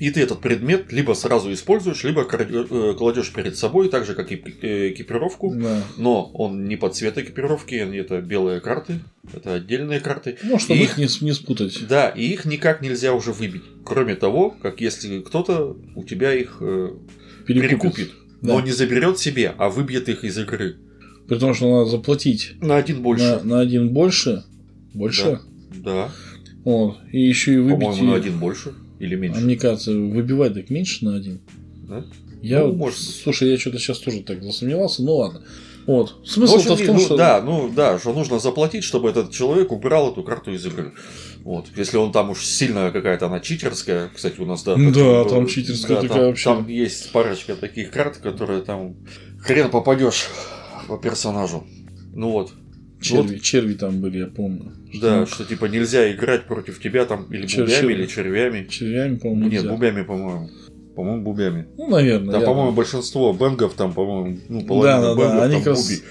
[0.00, 4.32] И ты этот предмет либо сразу используешь, либо э, кладешь перед собой, так же, как
[4.32, 5.54] и э, экипировку.
[5.54, 5.82] Да.
[5.98, 10.38] Но он не под цвет экипировки, это белые карты, это отдельные карты.
[10.42, 11.86] Ну, чтобы их, их не, не спутать.
[11.86, 13.62] Да, и их никак нельзя уже выбить.
[13.84, 16.92] Кроме того, как если кто-то у тебя их э,
[17.46, 18.54] перекупит, перекупит да.
[18.54, 20.76] но не заберет себе, а выбьет их из игры.
[21.28, 22.54] При том, что надо заплатить.
[22.62, 23.40] На один больше.
[23.44, 24.44] На, на один больше.
[24.94, 25.40] Больше?
[25.74, 26.08] Да.
[26.08, 26.12] да.
[26.64, 26.98] Вот.
[27.12, 27.80] И еще и выбить.
[27.80, 28.74] По-моему, на один больше.
[29.00, 29.40] Или меньше?
[29.40, 31.40] А мне кажется, выбивать так меньше на один.
[31.88, 32.04] Да?
[32.42, 35.42] Я, ну, может слушай, я что-то сейчас тоже так засомневался, ну ладно.
[35.86, 36.20] Вот.
[36.24, 37.16] Смысл-то в, в том, ну, что...
[37.16, 40.92] Да, ну да, что нужно заплатить, чтобы этот человек убирал эту карту из игры.
[41.42, 41.66] Вот.
[41.76, 44.76] Если он там уж сильно какая-то она читерская, кстати, у нас, да.
[44.76, 46.44] Да, там читерская да, такая там, вообще.
[46.44, 48.96] Там есть парочка таких карт, которые там
[49.40, 50.28] хрен попадешь
[50.86, 51.66] по персонажу.
[52.14, 52.52] Ну вот.
[53.00, 53.42] Черви, вот.
[53.42, 54.72] черви там были, я помню.
[54.92, 57.90] Что да, что типа нельзя играть против тебя там или Чер, бубями, чер...
[57.90, 58.66] или червями.
[58.68, 59.44] Червями, по-моему.
[59.44, 59.70] Нет, нельзя.
[59.70, 60.50] бубями, по-моему.
[60.94, 61.66] По-моему, бубями.
[61.78, 62.32] Ну, наверное.
[62.32, 65.44] Там, по-моему, большинство бэнгов там, по-моему, ну, половина да, да, бэнгов да.
[65.44, 66.02] Они там буби.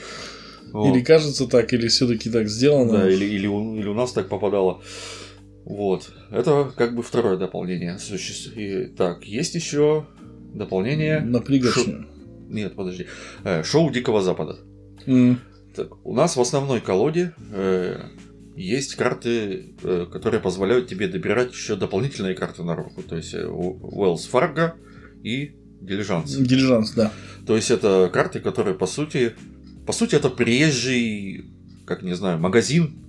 [0.72, 0.96] Вот.
[0.96, 3.00] Или кажется так, или все-таки так сделано.
[3.00, 4.82] Да, или, или, у, или у нас так попадало.
[5.66, 6.12] Вот.
[6.32, 7.98] Это как бы второе дополнение.
[8.56, 10.08] И, так, есть еще
[10.54, 11.20] дополнение.
[11.20, 12.08] На пригоршню.
[12.50, 13.06] Нет, подожди.
[13.44, 14.58] Э, шоу Дикого Запада.
[15.06, 15.38] Mm.
[15.80, 18.02] Так, у нас в основной колоде э,
[18.58, 23.02] есть карты, э, которые позволяют тебе добирать еще дополнительные карты на руку.
[23.02, 24.76] То есть Уэллс э, Фарго
[25.24, 26.36] и Дилижанс.
[26.36, 27.14] Дилижанс, да.
[27.48, 29.36] То есть это карты, которые по сути.
[29.88, 31.46] По сути, это приезжий,
[31.86, 33.00] как не знаю, магазин,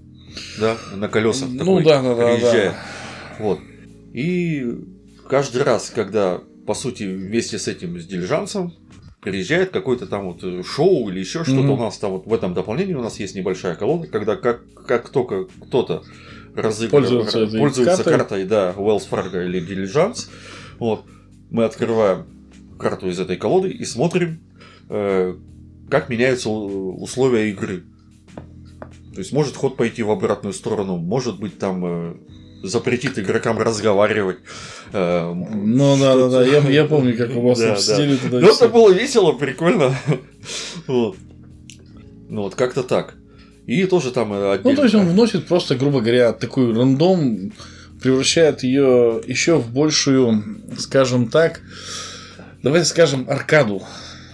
[0.61, 1.49] да, на колесах.
[1.49, 2.77] Ну такой, да, да, да, да.
[3.41, 3.59] Вот.
[4.13, 4.65] И
[5.29, 8.73] каждый раз, когда, по сути, вместе с этим с дилижансом
[9.21, 11.75] приезжает какой-то там вот э, шоу или еще что-то mm-hmm.
[11.75, 15.11] у нас там вот в этом дополнении у нас есть небольшая колонка, когда как, как
[15.11, 16.05] только кто-то
[16.55, 18.19] разыгрывает, пользуется, пользуется картой.
[18.19, 20.29] картой, да, Wells Fargo или Diligence,
[20.79, 21.05] вот,
[21.51, 22.27] мы открываем
[22.79, 24.41] карту из этой колоды и смотрим,
[24.89, 25.37] э,
[25.91, 27.85] как меняются условия игры.
[29.13, 32.15] То есть может ход пойти в обратную сторону, может быть там э,
[32.63, 34.39] запретит игрокам разговаривать.
[34.93, 38.23] Э, ну да, да, да, я, я помню, как у вас да, сидели да.
[38.23, 38.41] туда.
[38.41, 39.95] Ну, это было весело, прикольно.
[40.87, 41.17] вот.
[42.29, 43.15] Ну, вот как-то так.
[43.67, 44.61] И тоже там отдельно.
[44.65, 47.53] Ну, то есть он вносит просто, грубо говоря, такой рандом,
[48.03, 50.43] превращает ее еще в большую,
[50.79, 51.61] скажем так,
[52.63, 53.83] давайте скажем, аркаду.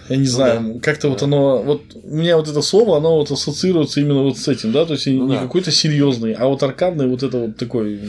[0.09, 0.79] Я не ну, знаю, да.
[0.79, 1.09] как-то да.
[1.09, 4.71] вот оно, вот у меня вот это слово, оно вот ассоциируется именно вот с этим,
[4.71, 5.41] да, то есть ну, не да.
[5.41, 7.99] какой-то серьезный, а вот аркадный вот это вот такой.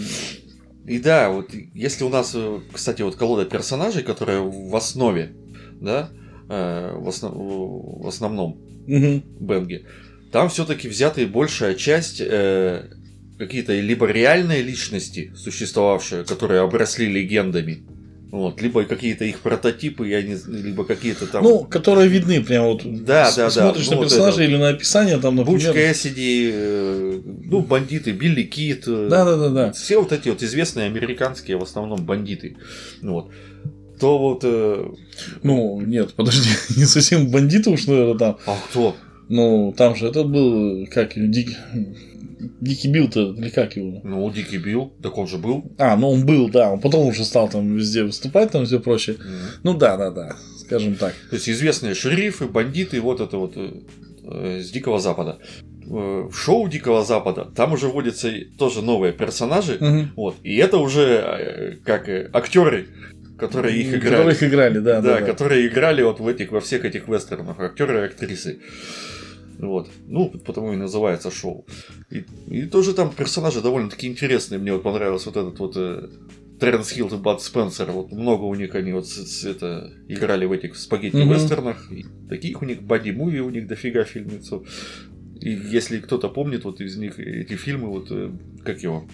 [0.87, 5.33] И да, вот если у нас, э, кстати, вот колода персонажей, которая в основе,
[5.81, 6.11] да,
[6.49, 7.33] э, в, основ...
[7.35, 9.23] в основном угу.
[9.41, 9.85] Бенге,
[10.33, 12.85] там все-таки взятая большая часть э,
[13.39, 17.83] какие-то либо реальные личности, существовавшие, которые обросли легендами,
[18.31, 21.43] вот, либо какие-то их прототипы, я не либо какие-то там.
[21.43, 22.83] Ну, которые видны прям вот.
[22.85, 23.51] Да, да, да.
[23.51, 25.73] Смотришь ну, на персонажа вот или на описание там, например.
[25.73, 28.85] Буч Кэссиди, э, ну, бандиты, Билли Кит.
[28.87, 29.73] Э, да, да, да, да.
[29.73, 32.59] Все вот эти вот известные американские в основном бандиты.
[33.01, 33.31] Вот.
[33.99, 34.41] То вот.
[34.45, 34.87] Э...
[35.43, 38.38] Ну, нет, подожди, не совсем бандиты уж, наверное, там.
[38.45, 38.95] А кто?
[39.31, 41.51] Ну, там же этот был, как, Дик...
[42.61, 44.00] Дикий Билл-то, или как его?
[44.04, 45.64] Ну, Дикий Билл, так он же был.
[45.78, 49.16] А, ну он был, да, он потом уже стал там везде выступать, там все прочее.
[49.16, 49.61] Mm-hmm.
[49.62, 51.14] Ну да, да, да, скажем так.
[51.31, 53.70] То есть известные шерифы, бандиты, вот это вот э,
[54.24, 55.38] э с Дикого Запада.
[55.87, 60.07] Э, в шоу Дикого Запада там уже вводятся тоже новые персонажи, mm-hmm.
[60.16, 62.87] вот, и это уже э, как актеры,
[63.38, 64.11] которые их играли.
[64.11, 67.59] Которые их играли, да, да, да, которые играли вот в этих, во всех этих вестернах,
[67.61, 68.59] актеры и актрисы.
[69.59, 69.88] Вот.
[70.07, 71.66] Ну, потому и называется шоу.
[72.11, 74.59] И, и тоже там персонажи довольно-таки интересные.
[74.59, 76.09] Мне вот понравился вот этот вот э,
[76.61, 77.90] Теренс Хилл и Бад Спенсер.
[77.90, 81.90] Вот много у них они вот с, с, это, играли в этих спагетти-вестернах.
[81.90, 82.29] Mm-hmm.
[82.29, 84.64] таких у них боди-муви у них дофига фильмицу.
[85.40, 88.31] И если кто-то помнит вот из них эти фильмы, вот э,
[88.64, 89.09] как его,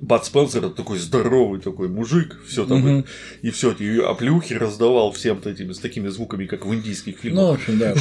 [0.00, 3.06] Бат Спенсер это такой здоровый такой мужик, все там, угу.
[3.42, 7.42] и, и все эти оплюхи раздавал всем этими, с такими звуками, как в индийских фильмах.
[7.42, 7.94] Ну, в общем, да.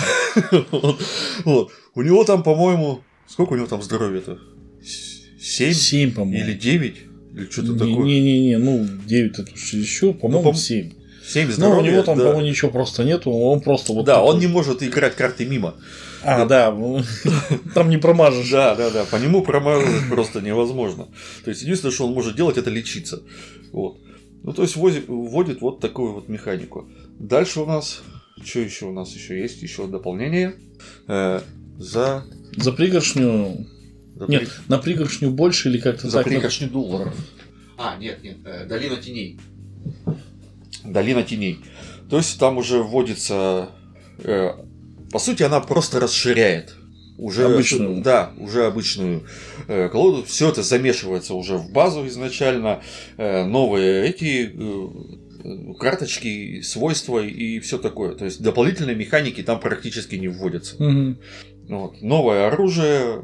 [0.72, 1.02] вот,
[1.46, 1.72] вот.
[1.94, 4.40] У него там, по-моему, сколько у него там здоровья-то?
[5.40, 5.74] Семь?
[5.74, 6.46] Семь, по-моему.
[6.46, 6.98] Или девять?
[7.34, 8.06] Или что-то не, такое?
[8.06, 10.94] Не-не-не, ну, девять это еще, по-моему, ну, семь.
[11.28, 11.82] 7 здоровья.
[11.82, 12.26] Ну, у него там, да.
[12.26, 14.06] по-моему, ничего просто нету, он просто вот.
[14.06, 14.30] Да, такой...
[14.30, 15.76] он не может играть карты мимо.
[16.26, 17.04] А, да, ну,
[17.76, 18.50] там не промажешь.
[18.50, 21.08] Да, да, да, по нему промазать просто невозможно.
[21.44, 23.22] То есть, единственное, что он может делать, это лечиться.
[23.72, 24.00] Вот.
[24.42, 26.90] Ну, то есть, вводит вот такую вот механику.
[27.20, 28.02] Дальше у нас,
[28.44, 29.62] что еще у нас еще есть?
[29.62, 30.56] Еще дополнение.
[31.08, 31.42] Э,
[31.78, 32.26] за...
[32.58, 33.68] За пригоршню...
[34.16, 34.72] За нет, при...
[34.72, 36.28] на пригоршню больше или как-то За так?
[36.28, 37.14] пригоршню долларов.
[37.78, 39.40] А, нет, нет, э, долина теней.
[40.84, 41.60] Долина теней.
[42.10, 43.70] То есть там уже вводится
[44.20, 44.52] э,
[45.12, 46.76] по сути, она просто расширяет
[47.18, 48.02] уже обычную.
[48.02, 49.26] Да, уже обычную
[49.68, 50.24] э, колоду.
[50.24, 52.82] Все это замешивается уже в базу изначально.
[53.18, 58.16] Э, новые эти э, карточки, свойства и все такое.
[58.16, 60.76] То есть дополнительные механики там практически не вводятся.
[60.76, 61.16] Угу.
[61.70, 62.02] Вот.
[62.02, 63.22] Новое оружие,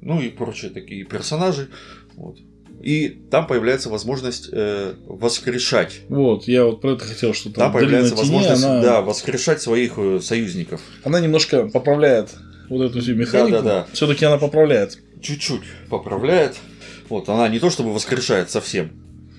[0.00, 1.70] ну и прочие такие персонажи.
[2.16, 2.38] Вот
[2.82, 6.00] и там появляется возможность э, воскрешать.
[6.08, 8.82] Вот, я вот про это хотел, что там, там появляется тени, возможность она...
[8.82, 10.80] да, воскрешать своих э, союзников.
[11.04, 12.30] Она немножко поправляет
[12.68, 13.50] вот эту всю механику.
[13.50, 13.86] Да, да, да.
[13.92, 14.98] Все-таки она поправляет.
[15.20, 16.56] Чуть-чуть поправляет.
[17.08, 18.90] Вот, она не то чтобы воскрешает совсем.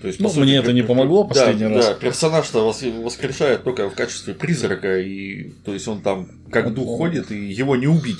[0.01, 1.87] То есть, ну, сути, мне это не помогло последний да, раз.
[1.87, 7.31] Да, персонаж-то воскрешает только в качестве призрака, и то есть он там как дух ходит,
[7.31, 8.19] и его не убить.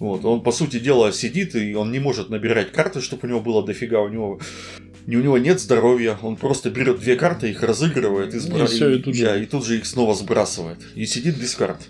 [0.00, 3.40] Вот, он, по сути дела, сидит, и он не может набирать карты, чтобы у него
[3.40, 4.00] было дофига.
[4.00, 4.40] У него
[5.06, 8.64] у него нет здоровья, он просто берет две карты, их разыгрывает и, сбра...
[8.64, 9.24] и, все, и, тут же...
[9.24, 10.78] Да, и тут же их снова сбрасывает.
[10.94, 11.82] И сидит без карт.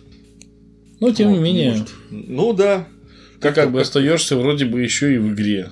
[0.98, 1.70] Но тем вот, не менее.
[1.70, 1.88] Может...
[2.10, 2.88] Ну да.
[3.40, 5.70] Ты как бы остаешься вроде бы еще и в игре.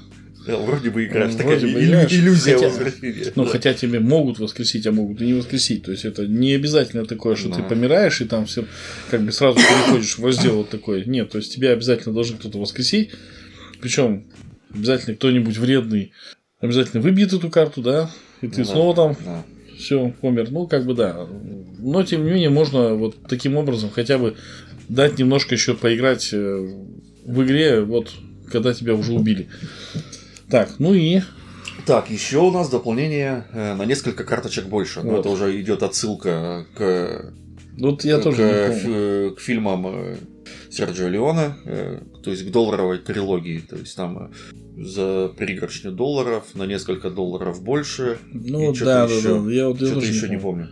[0.48, 1.34] Да, вроде бы играешь.
[1.34, 3.32] Вроде такая бы играешь, иллюзия хотя, возвращения.
[3.34, 3.50] Ну, да.
[3.50, 5.82] хотя тебе могут воскресить, а могут и не воскресить.
[5.82, 7.56] То есть это не обязательно такое, что да.
[7.56, 8.64] ты помираешь и там все
[9.10, 11.04] как бы сразу переходишь в раздел вот такой.
[11.04, 13.10] Нет, то есть тебя обязательно должен кто-то воскресить.
[13.82, 14.24] Причем
[14.72, 16.12] обязательно кто-нибудь вредный
[16.60, 19.44] обязательно выбьет эту карту, да, и ты ну, снова там да.
[19.76, 20.50] все помер.
[20.50, 21.26] Ну, как бы да.
[21.78, 24.34] Но тем не менее, можно вот таким образом хотя бы
[24.88, 26.68] дать немножко еще поиграть э,
[27.26, 28.14] в игре, вот
[28.50, 29.48] когда тебя уже убили.
[30.50, 31.20] Так, ну и.
[31.86, 35.00] Так, еще у нас дополнение э, на несколько карточек больше.
[35.00, 35.12] Вот.
[35.12, 37.32] Но это уже идет отсылка к.
[37.78, 40.16] Вот я к, тоже к, к фильмам э,
[40.70, 43.60] Серджио Леона, э, то есть к долларовой трилогии.
[43.60, 44.32] То есть там
[44.76, 48.18] за пригоршню долларов на несколько долларов больше.
[48.32, 49.50] Ну да, да, еще, да.
[49.50, 50.68] Я, вот, я что-то еще не помню.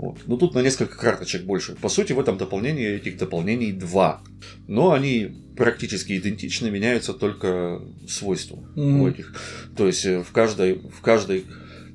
[0.00, 0.20] Вот.
[0.26, 1.74] Но тут на несколько карточек больше.
[1.74, 4.22] По сути, в этом дополнении этих дополнений два.
[4.66, 8.98] Но они практически идентичны, меняются только свойства mm-hmm.
[8.98, 9.34] у этих.
[9.76, 11.44] То есть э, в каждой, в каждой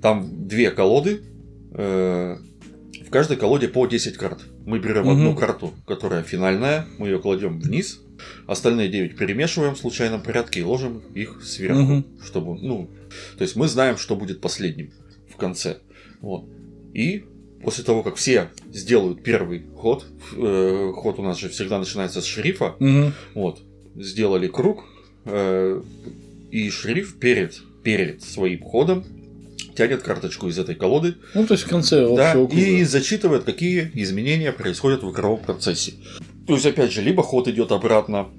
[0.04, 1.22] там две колоды,
[1.74, 2.38] э,
[3.08, 4.46] в каждой колоде по 10 карт.
[4.68, 5.12] Мы берем mm-hmm.
[5.12, 8.02] одну карту, которая финальная, мы ее кладем вниз,
[8.46, 12.24] остальные 9 перемешиваем в случайном порядке и ложим их сверху, mm-hmm.
[12.24, 12.88] чтобы, ну,
[13.36, 14.92] то есть мы знаем, что будет последним
[15.28, 15.80] в конце.
[16.22, 16.48] Вот.
[16.94, 17.26] И
[17.66, 20.06] после того, как все сделают первый ход,
[20.38, 23.12] э, ход у нас же всегда начинается с шерифа, угу.
[23.34, 23.60] вот,
[23.96, 24.86] сделали круг,
[25.26, 25.82] э,
[26.52, 29.04] и шериф перед, перед своим ходом
[29.76, 31.16] тянет карточку из этой колоды.
[31.34, 32.56] Ну, то есть в конце да, круга.
[32.56, 35.94] И зачитывает, какие изменения происходят в игровом процессе.
[36.46, 38.30] То есть, опять же, либо ход идет обратно,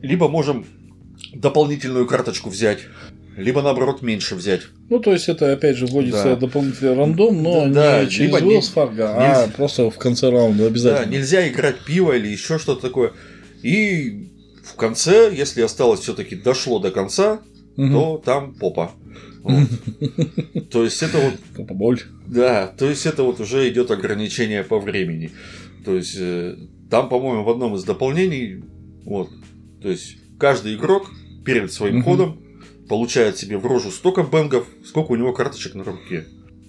[0.00, 0.64] либо можем
[1.34, 2.80] дополнительную карточку взять
[3.36, 4.62] либо наоборот меньше взять.
[4.88, 6.36] Ну, то есть это опять же вводится да.
[6.36, 11.04] дополнительный рандом, но да, не через Wells Fargo, а просто в конце раунда обязательно.
[11.04, 13.12] Да, нельзя играть пиво или еще что-то такое.
[13.62, 14.30] И
[14.64, 17.40] в конце, если осталось все-таки дошло до конца,
[17.76, 17.90] угу.
[17.90, 18.92] то там попа.
[20.70, 21.34] То есть это вот.
[21.56, 22.00] Попа боль.
[22.26, 25.30] Да, то есть это вот уже идет ограничение по времени.
[25.84, 26.56] То есть э,
[26.90, 28.64] там, по-моему, в одном из дополнений,
[29.04, 29.30] вот,
[29.80, 31.12] то есть каждый игрок
[31.44, 32.40] перед своим ходом
[32.88, 36.26] получает себе в рожу столько бенгов, сколько у него карточек на руке.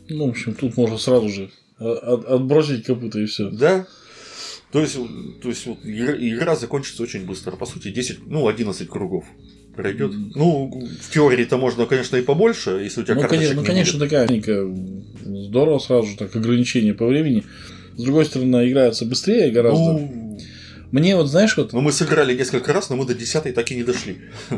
[0.10, 1.50] Ну, в общем, тут можно сразу же
[1.80, 3.50] отбросить копыта и все.
[3.50, 3.88] Да.
[4.72, 4.98] То есть,
[5.42, 7.52] то есть вот, игра, закончится очень быстро.
[7.52, 9.26] По сути, 10, ну, 11 кругов
[9.76, 10.12] пройдет.
[10.12, 10.32] Mm.
[10.36, 14.10] Ну, в теории-то можно, конечно, и побольше, если у тебя ну, конечно, ну, конечно, будет.
[14.10, 14.76] такая
[15.26, 17.44] здорово сразу же, так ограничение по времени.
[17.96, 19.94] С другой стороны, играется быстрее гораздо.
[19.94, 20.38] Ну,
[20.92, 21.74] Мне вот, знаешь, вот...
[21.74, 24.18] Ну, мы сыграли несколько раз, но мы до 10 так и не дошли.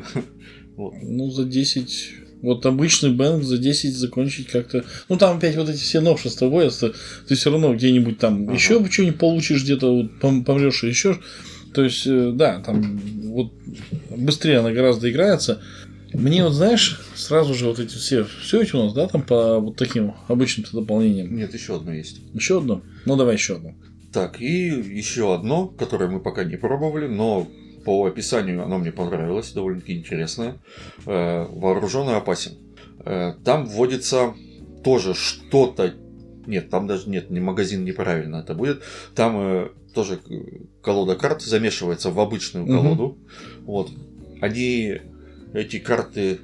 [0.79, 0.93] Вот.
[1.01, 2.11] Ну, за 10.
[2.41, 4.85] Вот обычный бэнк за 10 закончить как-то.
[5.09, 6.93] Ну, там опять вот эти все новшества вводятся.
[7.27, 8.53] Ты все равно где-нибудь там ага.
[8.53, 11.19] еще что-нибудь получишь, где-то вот помрешь еще.
[11.73, 13.51] То есть, э, да, там вот
[14.09, 15.61] быстрее она гораздо играется.
[16.13, 19.59] Мне вот, знаешь, сразу же вот эти все, все эти у нас, да, там по
[19.59, 21.35] вот таким обычным дополнениям.
[21.35, 22.21] Нет, еще одно есть.
[22.33, 22.83] Еще одно?
[23.03, 23.73] Ну давай еще одно.
[24.13, 27.49] Так, и еще одно, которое мы пока не пробовали, но
[27.85, 30.57] по описанию оно мне понравилось, довольно-таки интересное.
[31.05, 32.57] Э, Вооруженный опасен.
[33.05, 34.33] Э, там вводится
[34.83, 35.93] тоже что-то
[36.45, 38.81] нет, там даже нет, не магазин неправильно это будет.
[39.13, 40.19] Там э, тоже
[40.81, 43.03] колода карт замешивается в обычную колоду.
[43.03, 43.17] Угу.
[43.65, 43.91] Вот.
[44.41, 44.99] Они,
[45.53, 46.39] эти карты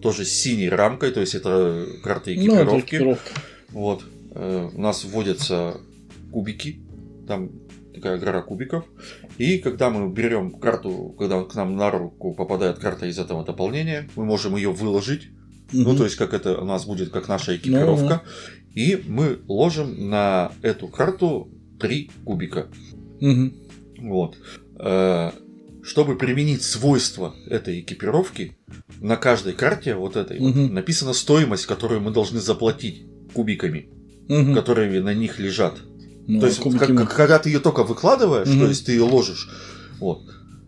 [0.00, 2.64] тоже с синей рамкой, то есть это карты экипировки.
[2.64, 3.30] Ну, это экипировка.
[3.68, 4.02] Вот.
[4.32, 5.78] У нас вводятся
[6.32, 6.80] кубики,
[7.26, 7.50] там
[7.94, 8.84] такая гора кубиков.
[9.38, 14.08] И когда мы берем карту, когда к нам на руку попадает карта из этого дополнения,
[14.16, 15.28] мы можем ее выложить.
[15.72, 15.82] Угу.
[15.82, 18.22] Ну, то есть, как это у нас будет, как наша экипировка.
[18.24, 18.30] Ну,
[18.74, 22.68] и мы ложим на эту карту три кубика.
[23.20, 23.52] Угу.
[24.02, 24.36] Вот.
[24.78, 25.30] Э,
[25.82, 28.56] чтобы применить свойства этой экипировки,
[29.00, 30.62] на каждой карте вот этой угу.
[30.62, 33.88] вот, написана стоимость, которую мы должны заплатить кубиками,
[34.28, 34.54] угу.
[34.54, 35.78] которые на них лежат.
[36.30, 38.60] Ну, то есть, как, как, когда ты ее только выкладываешь, угу.
[38.60, 39.48] то есть ты ее ложишь,
[39.98, 40.22] вот,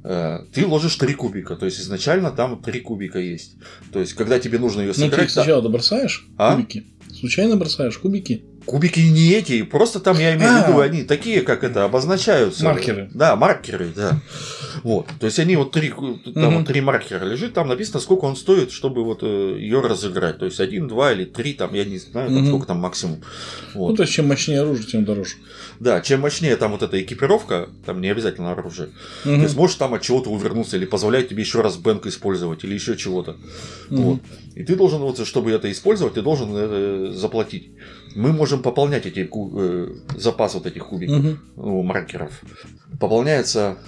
[0.05, 1.57] э, ты ложишь три кубика.
[1.57, 3.57] То есть изначально там три кубика есть.
[3.93, 5.13] То есть, когда тебе нужно ее собирать.
[5.13, 6.55] Ну, ты их сначала добросаешь а?
[6.55, 6.87] кубики.
[7.19, 8.45] Случайно бросаешь кубики?
[8.67, 10.85] Кубики не эти, просто там, я имею в виду, а.
[10.85, 12.65] они такие, как это, обозначаются.
[12.65, 13.11] Маркеры.
[13.13, 14.21] Да, маркеры, да.
[14.83, 15.09] Вот.
[15.21, 15.93] То есть они вот три,
[16.35, 20.39] там вот три маркера лежит, там написано, сколько он стоит, чтобы вот э, ее разыграть.
[20.39, 23.23] То есть один, два или три, там, я не знаю, там, сколько там максимум.
[23.75, 23.91] Вот.
[23.91, 25.37] Ну, то есть, чем мощнее оружие, тем дороже.
[25.81, 28.91] Да, чем мощнее там вот эта экипировка, там не обязательно оружие.
[29.25, 32.75] То есть можешь там от чего-то увернуться или позволяет тебе еще раз бэнк использовать или
[32.75, 33.37] еще чего-то.
[33.91, 34.21] Вот.
[34.55, 37.71] И ты должен, вот, чтобы это использовать, ты должен это заплатить
[38.15, 41.37] мы можем пополнять эти э, запас вот этих кубиков, угу.
[41.57, 42.43] ну, маркеров.
[43.01, 43.79] Пополняется,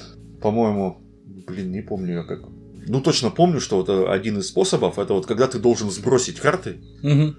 [0.41, 1.01] по-моему,
[1.47, 2.41] блин, не помню я как.
[2.87, 6.41] Ну, точно помню, что вот э, один из способов это вот когда ты должен сбросить
[6.41, 6.77] карты.
[7.03, 7.35] Угу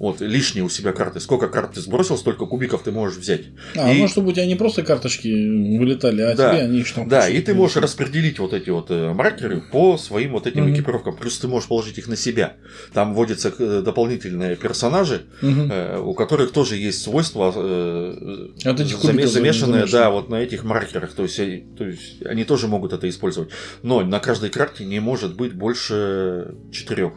[0.00, 1.20] вот, лишние у себя карты.
[1.20, 3.42] Сколько карт ты сбросил, столько кубиков ты можешь взять.
[3.76, 4.00] А, и...
[4.00, 7.38] ну, чтобы у тебя не просто карточки вылетали, а да, тебе они что Да, и
[7.42, 11.16] ты можешь распределить вот эти вот э, маркеры по своим вот этим mm экипировкам.
[11.16, 12.54] Плюс ты можешь положить их на себя.
[12.94, 19.26] Там вводятся э, дополнительные персонажи, mm у которых тоже есть свойства э, зам...
[19.26, 21.12] замешанные, да, вот на этих маркерах.
[21.12, 21.36] То есть,
[21.76, 23.50] то есть они тоже могут это использовать.
[23.82, 27.12] Но на каждой карте не может быть больше четырех.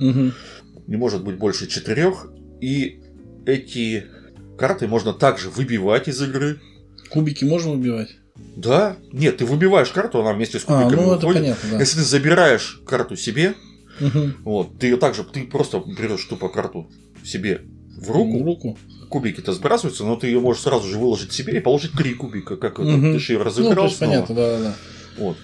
[0.00, 0.32] Угу
[0.86, 3.00] не может быть больше четырех, и
[3.46, 4.06] эти
[4.58, 6.60] карты можно также выбивать из игры.
[7.10, 8.16] Кубики можно выбивать?
[8.56, 8.96] Да.
[9.12, 11.78] Нет, ты выбиваешь карту, она вместе с кубиками а, ну, это понятно, да.
[11.78, 13.54] Если ты забираешь карту себе,
[14.00, 14.32] угу.
[14.44, 16.90] вот, ты ее также, ты просто берешь тупо карту
[17.24, 17.62] себе
[17.96, 18.38] в руку.
[18.38, 18.78] В руку.
[19.08, 22.78] Кубики-то сбрасываются, но ты ее можешь сразу же выложить себе и положить три кубика, как
[22.78, 22.90] угу.
[22.90, 23.74] ты же ее разыграл.
[23.74, 24.74] Ну, то есть, понятно, да, да.
[25.18, 25.36] Вот.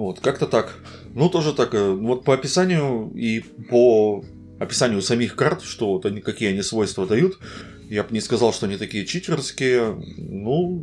[0.00, 0.76] Вот, как-то так.
[1.14, 4.24] Ну, тоже так, э, вот по описанию и по
[4.58, 7.38] описанию самих карт, что вот они, какие они свойства дают,
[7.90, 10.02] я бы не сказал, что они такие читерские.
[10.16, 10.82] Ну,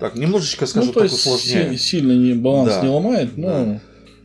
[0.00, 1.78] так, немножечко, скажу, ну, то так усложняет.
[1.78, 2.80] Сильно не, баланс да.
[2.80, 3.80] не ломает, но да.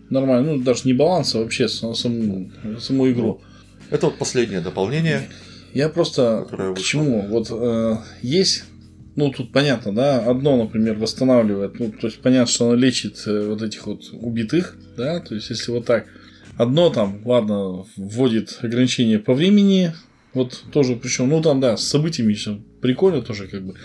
[0.09, 0.53] нормально.
[0.53, 2.49] Ну, даже не баланс, а вообще саму,
[2.79, 3.41] саму игру.
[3.89, 5.27] Это вот последнее дополнение.
[5.73, 6.47] Я просто
[6.77, 7.27] к чему?
[7.27, 8.63] Вот э, есть
[9.19, 13.47] ну, тут понятно, да, одно, например, восстанавливает, ну, то есть понятно, что оно лечит э,
[13.47, 16.07] вот этих вот убитых, да, то есть если вот так.
[16.57, 19.93] Одно там, ладно, вводит ограничение по времени,
[20.33, 23.75] вот тоже, причем, ну там, да, с событиями все прикольно тоже, как бы.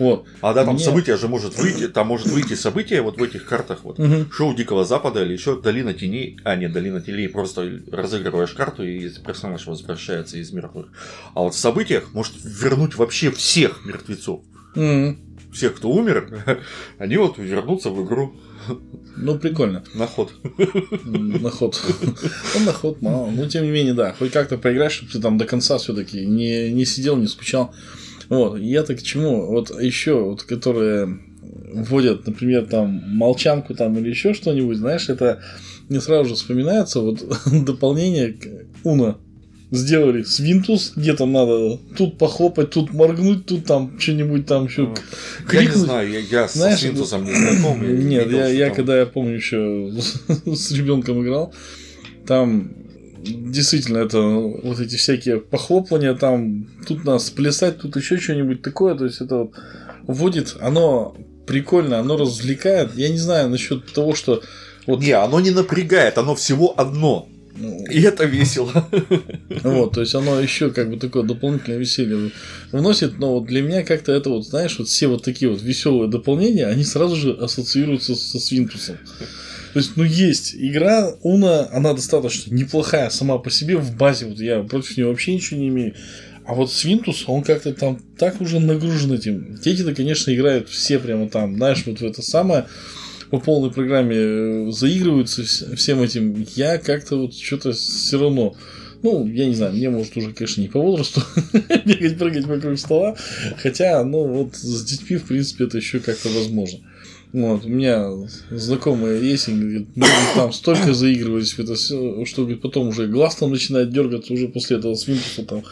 [0.00, 0.26] Вот.
[0.40, 0.84] А да, там Мне...
[0.84, 4.32] события же может выйти, там может выйти событие вот в этих картах, вот угу.
[4.32, 9.10] шоу Дикого Запада или еще Долина Теней, а нет, Долина Теней, просто разыгрываешь карту и
[9.24, 10.86] персонаж возвращается из мертвых.
[11.34, 14.40] А вот в событиях может вернуть вообще всех мертвецов.
[14.74, 15.16] Mm.
[15.52, 16.60] Всех, кто умер,
[16.98, 18.34] они вот вернутся в игру.
[19.16, 19.82] Ну, прикольно.
[19.94, 20.32] На ход.
[21.04, 21.80] На ход.
[22.54, 23.30] Ну, на ход мало.
[23.30, 24.14] Но тем не менее, да.
[24.18, 27.74] Хоть как-то поиграешь, чтобы ты там до конца все-таки не, не сидел, не скучал.
[28.28, 28.58] Вот.
[28.60, 29.46] Я-то к чему?
[29.46, 31.18] Вот еще, вот, которые
[31.72, 35.42] вводят, например, там молчанку там или еще что-нибудь, знаешь, это
[35.88, 37.24] мне сразу же вспоминается вот
[37.64, 38.46] дополнение к
[38.84, 39.18] Уна
[39.70, 44.94] сделали свинтус, где там надо тут похлопать, тут моргнуть, тут там что-нибудь там еще
[45.52, 47.82] Я не знаю, я, я Знаешь, со свинтусом не знаком.
[47.82, 48.76] Я нет, видел, я, я там...
[48.76, 49.92] когда я помню еще
[50.46, 51.54] с ребенком играл,
[52.26, 52.72] там
[53.22, 59.04] действительно это вот эти всякие похлопывания, там тут нас плясать, тут еще что-нибудь такое, то
[59.04, 59.52] есть это вот
[60.06, 61.16] вводит, оно
[61.46, 62.94] прикольно, оно развлекает.
[62.94, 64.42] Я не знаю насчет того, что
[64.86, 65.00] вот...
[65.00, 67.28] Не, оно не напрягает, оно всего одно.
[67.90, 68.88] И это весело.
[69.62, 72.30] Вот, то есть оно еще как бы такое дополнительное веселье
[72.72, 76.10] вносит, но вот для меня как-то это вот, знаешь, вот все вот такие вот веселые
[76.10, 78.96] дополнения, они сразу же ассоциируются со свинтусом.
[79.72, 84.40] То есть, ну, есть игра Уна, она достаточно неплохая сама по себе в базе, вот
[84.40, 85.94] я против нее вообще ничего не имею.
[86.44, 89.56] А вот Свинтус, он как-то там так уже нагружен этим.
[89.62, 92.66] Дети-то, конечно, играют все прямо там, знаешь, вот в это самое
[93.30, 95.44] по полной программе э, заигрываются
[95.76, 96.46] всем этим.
[96.56, 98.54] Я как-то вот что-то все равно
[99.02, 101.22] ну, я не знаю, мне может уже, конечно, не по возрасту
[101.86, 103.16] бегать, прыгать вокруг стола.
[103.62, 106.80] Хотя, ну, вот с детьми, в принципе, это еще как-то возможно.
[107.32, 108.10] Вот, у меня
[108.50, 113.06] знакомые есть, и говорит, мы там столько заигрывались в это все, что говорит, потом уже
[113.06, 115.62] глаз там начинает дергаться уже после этого свинтуса, там,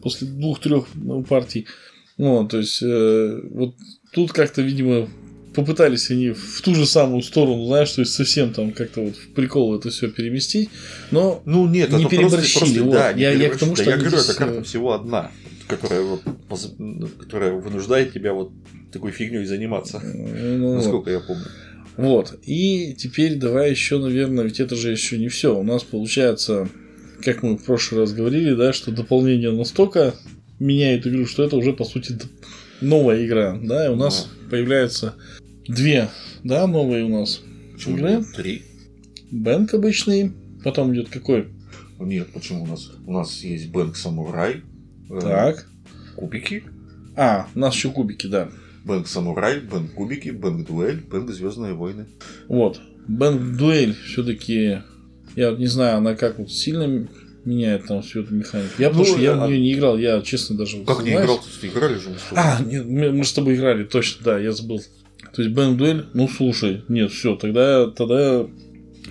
[0.00, 1.66] после двух-трех ну, партий.
[2.18, 3.74] Вот, то есть, э, вот
[4.12, 5.08] тут как-то, видимо,
[5.58, 9.32] попытались они в ту же самую сторону, знаешь, то есть совсем там как-то вот в
[9.32, 10.70] прикол это все переместить,
[11.10, 12.58] но ну нет, не это переборщили.
[12.60, 12.92] Просто, вот.
[12.92, 14.28] да, я, я к тому, что да, я говорю, здесь...
[14.28, 15.32] это карта всего одна,
[15.66, 16.22] которая, вот,
[17.18, 18.52] которая вынуждает тебя вот
[18.92, 21.10] такой фигней заниматься, ну, насколько вот.
[21.10, 21.46] я помню.
[21.96, 22.38] Вот.
[22.44, 25.58] И теперь давай еще, наверное, ведь это же еще не все.
[25.58, 26.68] У нас получается,
[27.24, 30.14] как мы в прошлый раз говорили, да, что дополнение настолько
[30.60, 32.16] меняет игру, что это уже по сути
[32.80, 34.50] новая игра, да, и у нас а.
[34.50, 35.16] появляется
[35.68, 36.08] две,
[36.42, 37.42] да, новые у нас
[37.86, 38.24] игры.
[38.34, 38.62] Три.
[39.30, 40.32] Бэнк обычный,
[40.64, 41.48] потом идет какой?
[42.00, 42.90] Нет, почему у нас?
[43.06, 44.62] У нас есть Бэнк Самурай.
[45.10, 45.66] Э, так.
[46.16, 46.64] Кубики.
[47.16, 48.50] А, у нас еще кубики, да.
[48.84, 52.06] Бэнк Самурай, Бэнк Кубики, Бэнк Дуэль, Бэнк Звездные войны.
[52.48, 52.80] Вот.
[53.08, 54.78] Бэнк Дуэль все-таки,
[55.36, 57.08] я не знаю, она как вот сильно
[57.44, 58.74] меняет там всю эту механику.
[58.78, 60.84] Я, ну, потому что я в нее не играл, я честно даже...
[60.84, 61.40] Как не играл?
[61.60, 62.10] Ты играли же?
[62.32, 64.82] А, нет, мы с тобой играли, точно, да, я забыл.
[65.32, 68.46] То есть Бен Дуэль, ну слушай, нет, все, тогда, тогда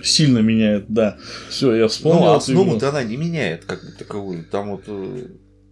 [0.02, 1.18] сильно меняет, да.
[1.48, 2.26] Все, я вспомнил.
[2.26, 4.44] Ну, основу-то она не меняет, как бы таковую.
[4.44, 5.26] Там вот э,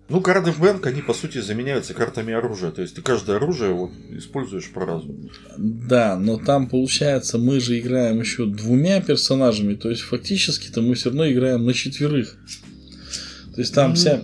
[0.08, 2.70] ну, карты в бэнк, они по сути заменяются картами оружия.
[2.70, 5.30] То есть ты каждое оружие вот, используешь по-разному.
[5.58, 9.74] Да, но там получается, мы же играем еще двумя персонажами.
[9.74, 12.36] То есть фактически-то мы все равно играем на четверых.
[13.54, 13.94] То есть там mm-hmm.
[13.94, 14.22] вся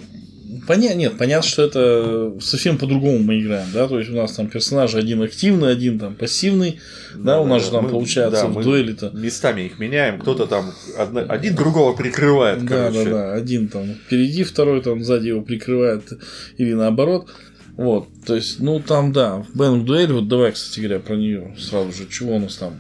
[0.67, 4.49] Понятно, нет, понятно, что это совсем по-другому мы играем, да, то есть у нас там
[4.49, 6.81] персонаж один активный, один там пассивный,
[7.15, 9.11] да, да у нас же там мы, получается да, в дуэли-то.
[9.15, 13.05] Местами их меняем, кто-то там одна, один другого прикрывает, да, короче.
[13.05, 16.13] Да, да, один там впереди, второй там сзади его прикрывает
[16.59, 17.31] или наоборот.
[17.77, 21.93] Вот, то есть, ну там, да, Бен дуэль, вот давай, кстати говоря, про нее сразу
[21.93, 22.79] же, чего у нас там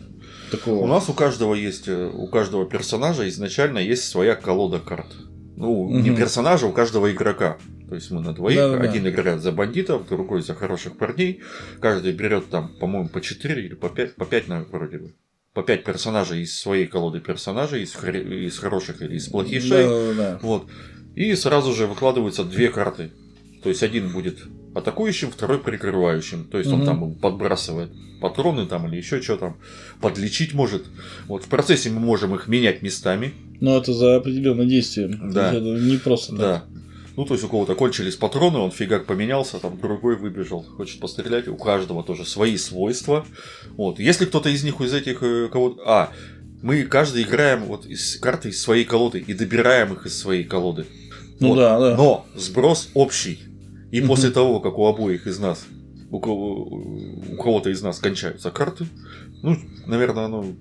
[0.50, 0.84] такого?
[0.84, 5.06] У нас у каждого есть, э, у каждого персонажа изначально есть своя колода карт.
[5.57, 5.98] Ну, угу.
[5.98, 7.59] не персонажа, у каждого игрока.
[7.88, 8.57] То есть мы на двоих.
[8.57, 9.11] Да, Один да.
[9.11, 11.42] играет за бандитов, другой за хороших парней.
[11.80, 15.14] Каждый берет там, по-моему, по 4 или по 5, по 5, наверное, вроде бы.
[15.53, 19.68] По 5 персонажей из своей колоды персонажей, из, из хороших или из плохих.
[19.68, 20.38] Да, да, да.
[20.42, 20.68] Вот.
[21.14, 23.11] И сразу же выкладываются две карты.
[23.62, 24.38] То есть один будет
[24.74, 26.44] атакующим, второй прикрывающим.
[26.44, 26.80] То есть угу.
[26.80, 29.56] он там подбрасывает патроны там или еще что там,
[30.00, 30.84] подлечить может.
[31.26, 33.34] Вот в процессе мы можем их менять местами.
[33.60, 35.08] Но это за определенное действие.
[35.08, 35.52] Да.
[35.52, 36.38] Это не просто так.
[36.38, 36.64] Да.
[37.14, 41.46] Ну, то есть у кого-то кончились патроны, он фигак поменялся, там другой выбежал, хочет пострелять.
[41.46, 43.26] У каждого тоже свои свойства.
[43.76, 43.98] Вот.
[43.98, 45.82] Если кто-то из них из этих э, кого-то.
[45.84, 46.10] А,
[46.62, 50.86] мы каждый играем вот из карты из своей колоды и добираем их из своей колоды.
[51.40, 51.56] Ну вот.
[51.56, 51.96] да, да.
[51.96, 53.40] Но сброс общий.
[53.93, 55.66] И после того, как у обоих из нас,
[56.11, 58.86] у, кого, у кого-то из нас кончаются карты,
[59.43, 60.57] ну, наверное, ну,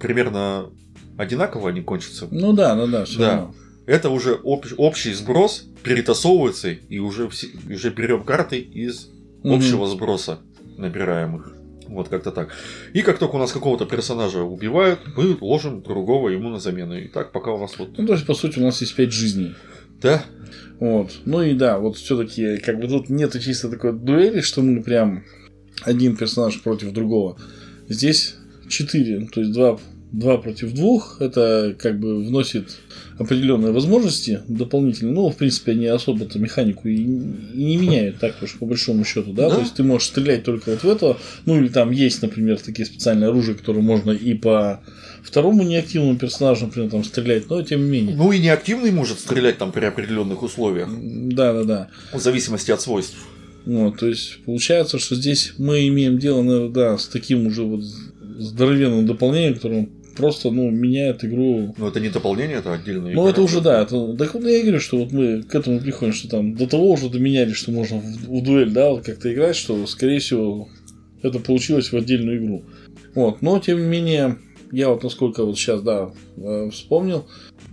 [0.00, 0.70] примерно
[1.18, 2.28] одинаково они кончатся.
[2.30, 3.30] Ну да, ну да, все да.
[3.30, 3.54] равно.
[3.86, 9.08] Это уже об, общий сброс перетасовывается, и уже, все, уже берем карты из
[9.42, 9.56] угу.
[9.56, 10.38] общего сброса,
[10.78, 11.52] набираем их.
[11.88, 12.50] Вот как-то так.
[12.92, 16.96] И как только у нас какого-то персонажа убивают, мы ложим другого ему на замену.
[16.96, 17.98] И так пока у нас вот.
[17.98, 19.54] Ну, то есть, по сути, у нас есть 5 жизней.
[20.00, 20.24] Да.
[20.80, 21.12] Вот.
[21.24, 25.24] Ну и да, вот все-таки, как бы тут нету чисто такой дуэли, что мы прям
[25.82, 27.38] один персонаж против другого.
[27.88, 28.36] Здесь
[28.68, 29.78] четыре, то есть два,
[30.12, 31.20] два против двух.
[31.20, 32.76] Это как бы вносит
[33.18, 35.14] определенные возможности дополнительные.
[35.14, 39.32] Ну, в принципе, они особо-то механику и, и не меняют, так уж по большому счету,
[39.32, 39.48] да?
[39.48, 39.56] да?
[39.56, 41.16] То есть ты можешь стрелять только вот в это.
[41.46, 44.82] Ну, или там есть, например, такие специальные оружия, которые можно и по
[45.26, 48.16] второму неактивному персонажу, например, там стрелять, но тем не менее.
[48.16, 50.88] Ну и неактивный может стрелять там при определенных условиях.
[50.88, 51.88] Да, да, да.
[52.12, 53.16] В зависимости от свойств.
[53.64, 57.82] Вот, то есть получается, что здесь мы имеем дело, наверное, да, с таким уже вот
[58.38, 61.74] здоровенным дополнением, которое просто, ну, меняет игру.
[61.76, 63.22] Ну, это не дополнение, это отдельная игра.
[63.22, 63.82] Ну, это уже, да.
[63.82, 66.92] Это, так вот я говорю, что вот мы к этому приходим, что там до того
[66.92, 70.68] уже доменяли, что можно в, в дуэль, да, вот как-то играть, что, скорее всего,
[71.22, 72.64] это получилось в отдельную игру.
[73.14, 74.38] Вот, но, тем не менее,
[74.72, 77.26] я вот насколько вот сейчас, да, э, вспомнил,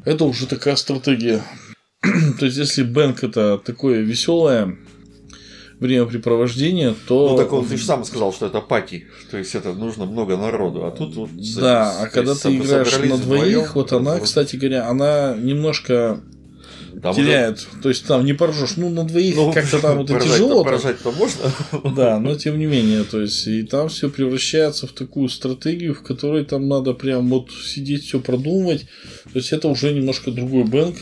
[0.06, 1.44] это уже такая стратегия.
[2.02, 4.78] То есть, если Бэнк это такое веселое,
[5.80, 7.32] времяпрепровождения, то...
[7.32, 10.38] Ну, так он, ты же сам сказал, что это пати, то есть это нужно много
[10.38, 11.30] народу, а тут вот...
[11.58, 16.22] Да, а когда ты играешь на двоих, вот она, кстати говоря, она немножко
[17.04, 17.58] там теряет.
[17.58, 17.82] Уже...
[17.82, 18.78] То есть там не поражешь.
[18.78, 20.64] Ну, на двоих ну, как-то там вот тяжело.
[20.64, 21.52] Поражать-то можно.
[21.96, 26.02] Да, но тем не менее, то есть, и там все превращается в такую стратегию, в
[26.02, 28.88] которой там надо прям вот сидеть, все продумывать.
[29.26, 30.96] То есть это уже немножко другой бэнк.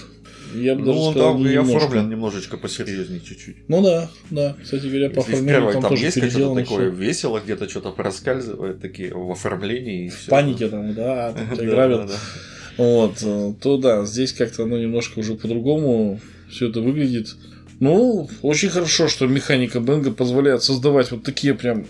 [0.54, 3.70] Я бы ну, даже сказал, там и оформлен немножечко посерьезнее чуть-чуть.
[3.70, 4.58] Ну да, да.
[4.62, 9.14] Кстати говоря, по оформлению там, там тоже есть что-то такое весело, где-то что-то проскальзывает, такие
[9.14, 10.10] в оформлении.
[10.10, 12.12] В панике там, да, там грабят.
[12.82, 16.20] Вот, э, то да, здесь как-то оно немножко уже по-другому
[16.50, 17.36] все это выглядит.
[17.80, 21.86] Ну, очень хорошо, что механика Бенга позволяет создавать вот такие прям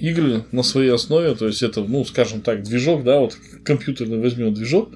[0.00, 1.36] игры на своей основе.
[1.36, 4.90] То есть это, ну, скажем так, движок, да, вот компьютерный возьмет движок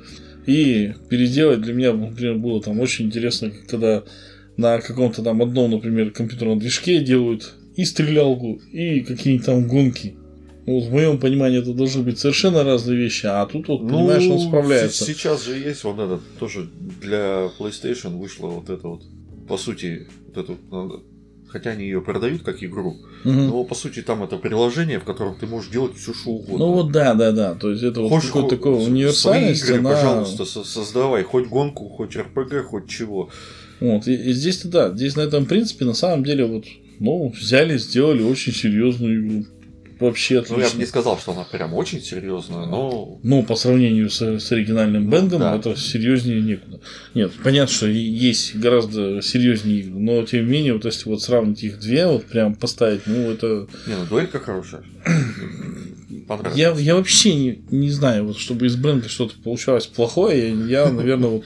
[0.47, 4.03] и переделать для меня, например, было там очень интересно, когда
[4.57, 10.17] на каком-то там одном, например, компьютерном движке делают и стрелялку, и какие-нибудь там гонки.
[10.67, 14.35] Ну, в моем понимании это должны быть совершенно разные вещи, а тут вот, понимаешь, ну,
[14.35, 15.05] он справляется.
[15.05, 16.69] Сейчас же есть вот этот, тоже
[17.01, 19.03] для PlayStation вышло вот это вот,
[19.49, 21.05] по сути, вот эту, ну,
[21.47, 23.33] хотя они ее продают как игру, угу.
[23.33, 26.59] но по сути там это приложение, в котором ты можешь делать все что угодно.
[26.59, 29.65] Ну вот да, да, да, то есть это вот Хочешь, какой-то такой универсальность.
[29.65, 29.97] Свои игры, она...
[29.97, 33.31] пожалуйста, создавай, хоть гонку, хоть РПГ, хоть чего.
[33.79, 36.65] Вот, и, и здесь-то да, здесь на этом принципе на самом деле вот,
[36.99, 39.47] ну, взяли, сделали очень серьезную игру
[40.01, 40.57] вообще отлично.
[40.57, 43.19] Ну, я бы не сказал, что она прям очень серьезная, но.
[43.23, 45.57] Ну, по сравнению с, с оригинальным Бенгом, да.
[45.57, 46.81] это серьезнее некуда.
[47.15, 51.63] Нет, понятно, что есть гораздо серьезнее игры, но тем не менее, вот если вот сравнить
[51.63, 53.69] их две, вот прям поставить, ну это.
[53.87, 54.83] Не, ну дуэлька хорошая.
[56.55, 60.91] Я, я вообще не, не знаю, вот чтобы из Бенга что-то получалось плохое, я, я
[60.91, 61.45] наверное, вот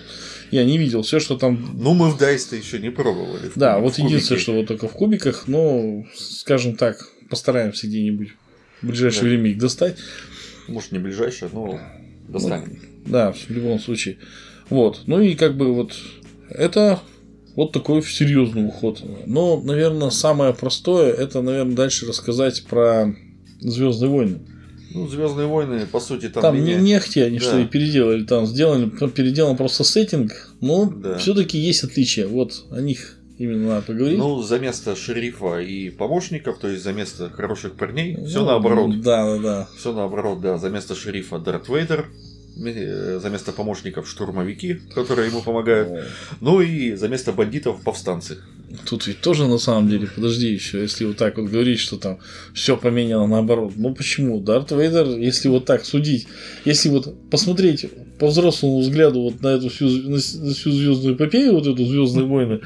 [0.51, 1.77] я не видел все, что там.
[1.79, 3.51] Ну, мы в Дайс-то еще не пробовали.
[3.55, 8.31] Да, вот единственное, что вот только в кубиках, но, скажем так, постараемся где-нибудь
[8.83, 9.29] в ближайшее да.
[9.29, 9.97] время их достать.
[10.69, 11.81] Может, не ближайшее, но
[12.29, 12.79] достанем.
[13.05, 14.19] Ну, да, в любом случае.
[14.69, 15.03] Вот.
[15.07, 15.95] Ну и как бы вот
[16.51, 17.01] это
[17.57, 19.03] вот такой серьезный уход.
[19.27, 23.15] Но, наверное, самое простое это, наверное, дальше рассказать про
[23.61, 24.39] Звездные войны.
[24.93, 26.43] Ну, Звездные войны, по сути, там.
[26.43, 27.45] Там не нехти они да.
[27.45, 31.19] что и переделали, там сделали, переделан просто сеттинг, но да.
[31.19, 32.27] все-таки есть отличия.
[32.27, 34.19] Вот о них Именно надо поговорить.
[34.19, 39.01] Ну, за место шерифа и помощников, то есть за место хороших парней, ну, все наоборот.
[39.01, 39.69] Да, да, да.
[39.79, 40.59] Все наоборот, да.
[40.59, 42.11] За место шерифа Дарт Вейдер,
[42.63, 45.89] э, за место помощников штурмовики, которые ему помогают.
[45.89, 46.03] О.
[46.43, 48.37] Ну и за место бандитов повстанцы.
[48.85, 52.19] Тут ведь тоже на самом деле, подожди еще, если вот так вот говорить, что там
[52.53, 53.73] все поменяно наоборот.
[53.75, 54.39] Ну почему?
[54.39, 56.29] Дарт Вейдер, если вот так судить,
[56.67, 57.87] если вот посмотреть
[58.19, 62.61] по взрослому взгляду вот на эту всю, на всю звездную эпопею, вот эту Звездные войны,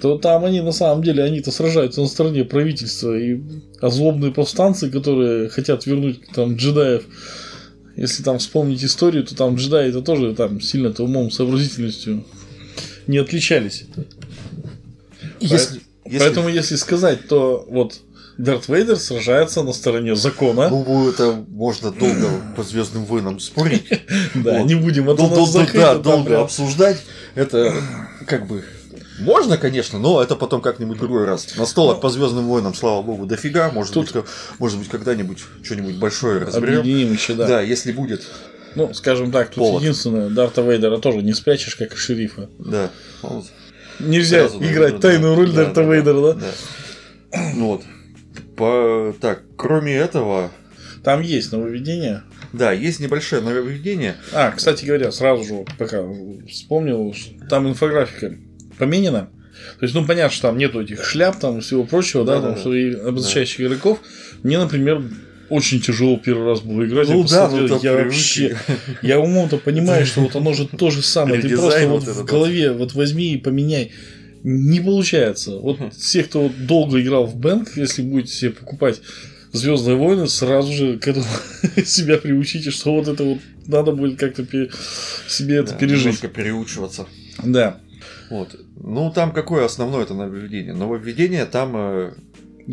[0.00, 3.40] то там они на самом деле, они-то сражаются на стороне правительства и
[3.80, 7.04] озлобные повстанцы, которые хотят вернуть там джедаев.
[7.96, 12.24] Если там вспомнить историю, то там джедаи это тоже там сильно-то умом, сообразительностью
[13.06, 13.84] не отличались.
[15.40, 16.18] Если, если...
[16.18, 18.00] Поэтому, если сказать, то вот
[18.38, 20.68] Дарт Вейдер сражается на стороне закона.
[20.68, 23.84] Ну, это можно долго по Звездным войнам спорить.
[24.34, 25.22] Да, не будем это
[25.72, 26.98] Да, долго обсуждать.
[27.34, 27.74] Это
[28.26, 28.62] как бы
[29.18, 31.56] можно, конечно, но это потом как-нибудь другой раз.
[31.56, 33.70] Настолок по Звездным войнам, слава богу, дофига.
[33.70, 34.12] Может Тут...
[34.12, 34.24] быть,
[34.58, 36.80] может быть, когда-нибудь что-нибудь большое разберем.
[36.80, 37.46] Объединим еще, да.
[37.46, 38.24] Да, если будет.
[38.74, 39.82] Ну, скажем так, тут повод.
[39.82, 42.50] единственное, Дарта Вейдера тоже не спрячешь, как и шерифа.
[42.58, 42.90] Да.
[43.98, 46.34] Нельзя Сразу играть да, тайную роль да, Дарта да, Вейдера, да?
[46.34, 47.52] да.
[47.54, 47.82] Ну вот.
[48.56, 49.14] По...
[49.20, 50.50] Так, кроме этого.
[51.02, 52.22] Там есть нововведение.
[52.52, 54.16] Да, есть небольшое нововведение.
[54.32, 56.02] А, кстати говоря, сразу же, пока
[56.48, 57.14] вспомнил,
[57.48, 58.36] там инфографика
[58.78, 59.30] поменено.
[59.78, 62.72] То есть, ну, понятно, что там нету этих шляп, там всего прочего, да, да, там,
[62.72, 63.08] да.
[63.08, 63.66] обозначающих да.
[63.66, 64.00] игроков.
[64.42, 65.02] Мне, например,
[65.48, 67.08] очень тяжело первый раз было играть.
[67.08, 68.56] Ну, я да, ну, я вообще,
[69.02, 71.40] я умом-то понимаю, что вот оно же то же самое.
[71.40, 73.92] Ты просто вот в голове вот возьми и поменяй.
[74.42, 75.56] Не получается.
[75.56, 79.00] Вот все, кто долго играл в Бэнк, если будете себе покупать
[79.56, 81.26] Звездные войны, сразу же к этому
[81.84, 84.44] себя приучите, что вот это вот надо будет как-то
[85.28, 86.04] себе это пережить.
[86.04, 87.06] Немножко переучиваться.
[87.42, 87.80] Да.
[88.30, 88.56] Вот.
[88.76, 90.74] Ну, там какое основное это нововведение?
[90.74, 91.76] Нововведение там...
[91.76, 92.12] Э...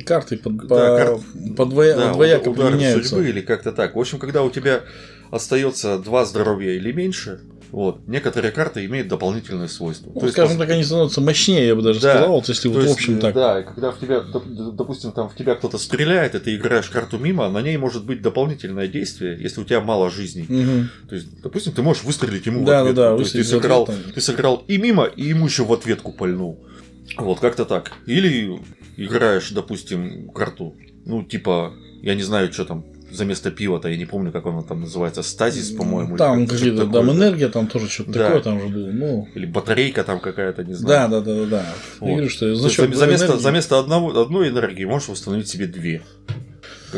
[0.06, 1.18] Карты под, да, по, кар...
[1.56, 1.96] по двоя...
[1.96, 3.10] да, двояко удар поменяются.
[3.10, 3.96] судьбы или как-то так.
[3.96, 4.82] В общем, когда у тебя
[5.30, 7.42] остается два здоровья или меньше,
[7.74, 8.08] вот.
[8.08, 10.12] Некоторые карты имеют дополнительные свойства.
[10.14, 12.68] Ну, То скажем есть, так, они становятся мощнее, я бы даже да, сказал, вот если
[12.68, 13.34] вот в общем так.
[13.34, 17.50] Да, когда в тебя, допустим, там в тебя кто-то стреляет, и ты играешь карту мимо,
[17.50, 20.44] на ней может быть дополнительное действие, если у тебя мало жизней.
[20.44, 21.10] Угу.
[21.10, 22.96] То есть, допустим, ты можешь выстрелить ему да, в ответ.
[22.96, 26.12] Да, да, То есть, ты сыграл, ты сыграл и мимо, и ему еще в ответку
[26.12, 26.64] пальнул.
[27.18, 27.92] Вот, как-то так.
[28.06, 28.60] Или
[28.98, 30.76] играешь, допустим, карту,
[31.08, 34.64] ну, типа, я не знаю, что там, за место пива-то, я не помню, как оно
[34.64, 36.18] там называется, стазис, по-моему.
[36.18, 38.26] Там какие-то, там энергия, там тоже что-то да.
[38.26, 38.88] такое там же было.
[38.92, 39.28] Ну...
[39.36, 41.10] Или батарейка там какая-то, не знаю.
[41.10, 41.66] Да, да, да, да, да.
[42.00, 42.08] Вот.
[42.08, 45.68] Я говорю, что за, счет за, место, за место одного, одной энергии можешь установить себе
[45.68, 46.02] две.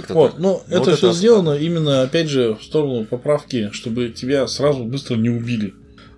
[0.10, 0.40] вот, так.
[0.40, 1.18] ну, это вот все это...
[1.18, 5.74] сделано именно, опять же, в сторону поправки, чтобы тебя сразу быстро не убили.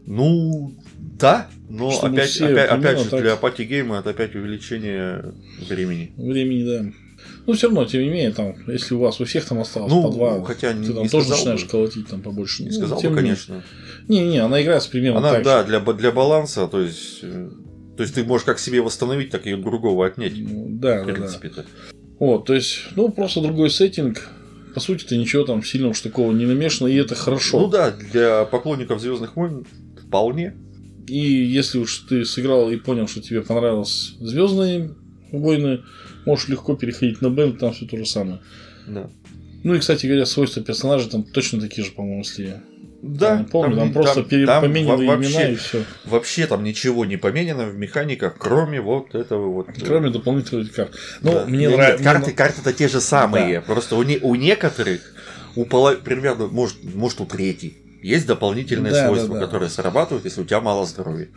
[0.05, 3.21] Ну, да, но чтобы опять, опять, опять же, так...
[3.21, 5.33] для party game а это опять увеличение
[5.67, 6.13] времени.
[6.15, 7.06] Времени, да.
[7.47, 10.03] Ну, все равно, тем не менее, там, если у вас у всех там осталось ну,
[10.03, 11.69] по два, хотя ты там не тоже начинаешь бы.
[11.69, 12.63] колотить там побольше.
[12.63, 13.63] Не ну, сказал бы, конечно.
[14.09, 15.63] Не-не, она играется примерно она, так да.
[15.63, 17.49] Для, для баланса, то есть, э,
[17.95, 20.33] то есть ты можешь как себе восстановить, так и другого отнять.
[20.35, 21.63] Ну, да, в принципе да.
[22.19, 24.27] Вот, то есть, ну, просто другой сеттинг.
[24.73, 27.61] По сути, ты ничего там сильно уж такого не намешано, и это хорошо.
[27.61, 29.65] Ну да, для поклонников Звездных войн
[30.05, 30.53] вполне.
[31.07, 34.93] И если уж ты сыграл и понял, что тебе понравилось Звездные
[35.31, 35.83] войны,
[36.27, 38.41] можешь легко переходить на Бен, там все то же самое.
[38.85, 39.09] Да.
[39.63, 42.61] Ну и, кстати говоря, свойства персонажей там точно такие же, по-моему, если
[43.01, 45.83] да, я помню, там, там просто там, поменяли имена вообще, и все.
[46.05, 49.67] Вообще там ничего не поменяно в механиках, кроме вот этого вот.
[49.85, 50.95] Кроме дополнительных карт.
[51.21, 51.45] Ну, да.
[51.45, 52.03] мне нравится.
[52.03, 53.59] Карты, карты-то те же самые.
[53.59, 53.61] Да.
[53.61, 55.01] Просто у, не, у некоторых,
[55.55, 55.99] у полов...
[55.99, 59.45] примерно, может, может, у третьей, есть дополнительные да, свойства, да, да.
[59.45, 61.29] которые срабатывают, если у тебя мало здоровья.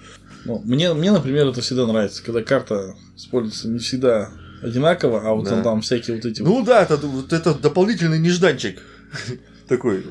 [0.46, 4.30] Ну, мне, мне, например, это всегда нравится, когда карта используется не всегда
[4.62, 5.62] одинаково, а вот да.
[5.62, 6.42] там всякие вот эти.
[6.42, 8.80] Ну да, это, вот это дополнительный нежданчик.
[9.68, 10.04] Такой.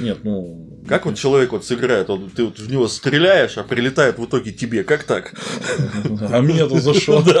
[0.00, 0.82] Нет, ну.
[0.88, 4.50] Как вот человек вот сыграет, он, ты вот в него стреляешь, а прилетает в итоге
[4.52, 4.82] тебе.
[4.82, 5.34] Как так?
[6.30, 7.22] А меня тут зашел.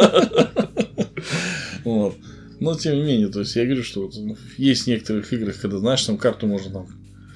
[1.84, 2.16] Вот.
[2.60, 4.14] Но тем не менее, то есть я говорю, что вот
[4.56, 6.86] есть в некоторых играх, когда знаешь, там карту можно там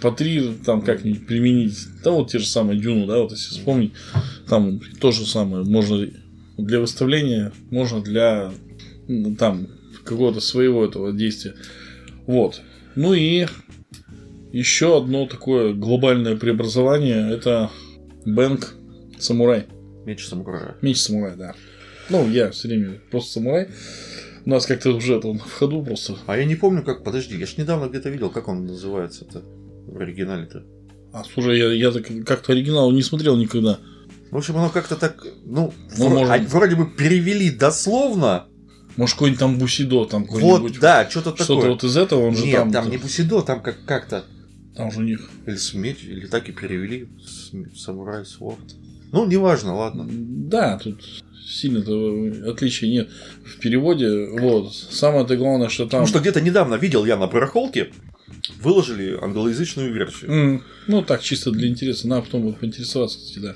[0.01, 1.77] по три там как-нибудь применить.
[2.03, 3.93] Да вот те же самые дюну, да, вот если вспомнить,
[4.49, 5.65] там то же самое.
[5.65, 6.09] Можно
[6.57, 8.53] для выставления, можно для
[9.39, 9.69] там
[10.05, 11.55] какого-то своего этого действия.
[12.27, 12.61] Вот.
[12.95, 13.47] Ну и
[14.53, 17.71] еще одно такое глобальное преобразование это
[18.25, 18.75] Бэнк
[19.19, 19.67] Самурай.
[20.05, 20.77] Меч самурая.
[20.81, 21.55] Меч самурая, да.
[22.09, 23.69] Ну, я все время просто самурай.
[24.47, 26.17] У нас как-то уже это в ходу просто.
[26.27, 27.05] А я не помню, как.
[27.05, 29.43] Подожди, я ж недавно где-то видел, как он называется-то
[29.87, 30.65] в оригинале-то.
[31.13, 31.93] А слушай, я, я
[32.25, 33.81] как-то оригинал не смотрел никогда.
[34.31, 36.51] В общем, оно как-то так, ну, ну вро- может...
[36.51, 38.47] вроде бы перевели дословно,
[38.99, 41.45] может, какой-нибудь там Бусидо, там Вот, да, что-то такое.
[41.45, 42.73] Что-то вот из этого он же Нет, там...
[42.73, 44.25] там не Бусидо, там как- как-то...
[44.75, 45.31] Там же у них...
[45.47, 47.07] Или смерть, или так и перевели.
[47.77, 48.59] Самурай Сворд.
[49.13, 50.05] Ну, неважно, ладно.
[50.11, 51.01] Да, тут
[51.47, 53.09] сильно-то отличия нет
[53.45, 54.31] в переводе.
[54.31, 54.75] Вот.
[54.75, 56.01] Самое-то главное, что там...
[56.01, 57.93] Потому что где-то недавно видел я на барахолке,
[58.61, 60.31] выложили англоязычную версию.
[60.31, 60.63] Mm.
[60.89, 62.09] Ну, так, чисто для интереса.
[62.09, 63.55] Надо потом будет поинтересоваться, кстати, да.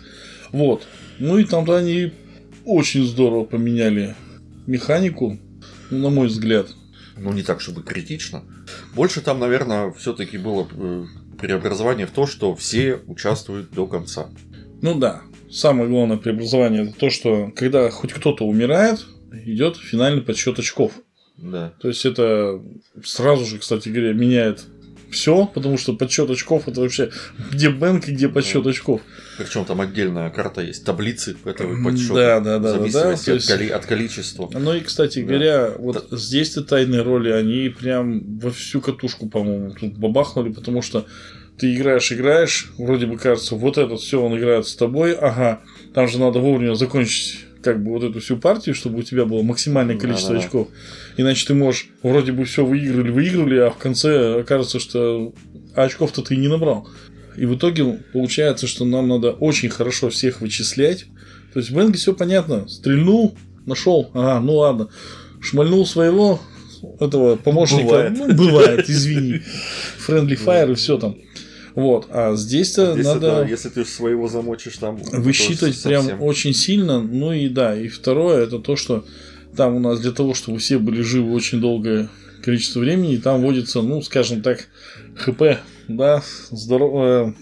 [0.53, 0.87] Вот.
[1.19, 2.13] Ну и там-то они
[2.65, 4.15] очень здорово поменяли
[4.67, 5.39] механику,
[5.91, 6.69] на мой взгляд.
[7.17, 8.43] Ну, не так, чтобы критично.
[8.95, 11.05] Больше там, наверное, все-таки было э,
[11.39, 14.29] преобразование в то, что все участвуют до конца.
[14.81, 15.23] Ну да.
[15.51, 19.05] Самое главное преобразование это то, что когда хоть кто-то умирает,
[19.45, 20.93] идет финальный подсчет очков.
[21.37, 21.75] Да.
[21.81, 22.63] То есть это
[23.05, 24.65] сразу же, кстати говоря, меняет
[25.13, 27.11] все, потому что подсчет очков это вообще
[27.53, 28.71] где бэнк и где подсчет да.
[28.71, 29.01] очков.
[29.39, 32.41] Причем там отдельная карта есть, таблицы этого подсчета.
[32.41, 32.79] Да, да, да.
[32.79, 33.69] В зависимости да, от, коли...
[33.69, 34.51] от количества.
[34.53, 35.27] Ну и, кстати да.
[35.27, 36.17] говоря, вот да.
[36.17, 41.07] здесь-то тайные роли, они прям во всю катушку, по-моему, тут бабахнули, потому что
[41.59, 45.61] ты играешь, играешь, вроде бы кажется, вот этот все, он играет с тобой, ага,
[45.95, 49.43] там же надо вовремя закончить как бы вот эту всю партию, чтобы у тебя было
[49.43, 50.45] максимальное количество да, да.
[50.45, 50.69] очков.
[51.17, 55.33] Иначе ты можешь вроде бы все выиграли, выиграли, а в конце окажется, что
[55.75, 56.89] очков-то ты не набрал.
[57.37, 61.07] И в итоге получается, что нам надо очень хорошо всех вычислять.
[61.53, 62.69] То есть в Бенге все понятно.
[62.69, 63.37] Стрельнул,
[63.67, 64.89] нашел, ага, ну ладно.
[65.41, 66.41] Шмальнул своего
[67.01, 67.85] этого помощника.
[67.85, 68.13] Бывает.
[68.17, 69.41] Ну, бывает, извини.
[70.07, 71.17] Friendly Fire и все там.
[71.75, 73.21] Вот, а здесь-то здесь надо...
[73.21, 74.97] Да, если ты своего замочишь там...
[74.97, 76.07] Высчитывать совсем...
[76.07, 77.01] прям очень сильно.
[77.01, 79.05] Ну и да, и второе, это то, что
[79.57, 82.11] там у нас для того, чтобы все были живы очень долгое
[82.43, 84.69] количество времени, там вводится, ну, скажем так,
[85.17, 85.59] ХП,
[85.89, 87.35] да, здорово...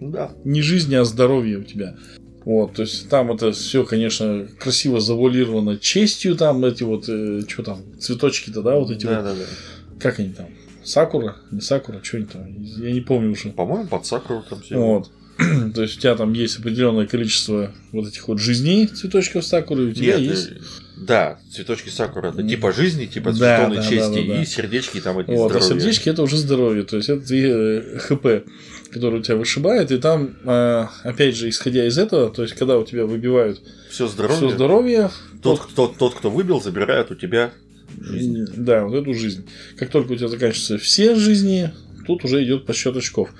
[0.00, 0.32] Да.
[0.44, 1.96] Не жизнь, а здоровье у тебя.
[2.44, 7.62] Вот, то есть там это все, конечно, красиво завуалировано честью, там эти вот, э, что
[7.62, 9.24] там, цветочки-то, да, вот эти да, вот.
[9.24, 9.98] Да, да.
[9.98, 10.48] Как они там?
[10.84, 11.36] Сакура?
[11.50, 12.62] Не Сакура, что они там?
[12.62, 13.50] Я не помню уже.
[13.50, 14.76] По-моему, под Сакуру там все.
[14.76, 15.10] Вот.
[15.74, 19.92] То есть у тебя там есть определенное количество вот этих вот жизней цветочков сакуры, у
[19.92, 20.50] тебя Нет, есть.
[20.96, 24.42] Да, цветочки сакуры это типа жизни, типа да, да, чести, да, да, да.
[24.42, 25.76] и сердечки там эти вот, а здоровье.
[25.76, 28.48] А сердечки это уже здоровье, то есть это э, ХП.
[28.92, 32.78] который у тебя вышибает, и там, э, опять же, исходя из этого, то есть, когда
[32.78, 33.60] у тебя выбивают
[33.90, 35.10] все здоровье, все здоровье
[35.42, 37.52] тот, тот, тот, тот, кто выбил, забирает у тебя
[38.00, 38.46] жизнь.
[38.56, 39.46] Да, вот эту жизнь.
[39.76, 41.72] Как только у тебя заканчиваются все жизни,
[42.06, 43.30] тут уже идет подсчет очков.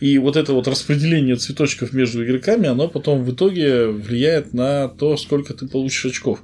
[0.00, 5.16] И вот это вот распределение цветочков между игроками, оно потом в итоге влияет на то,
[5.16, 6.40] сколько ты получишь очков.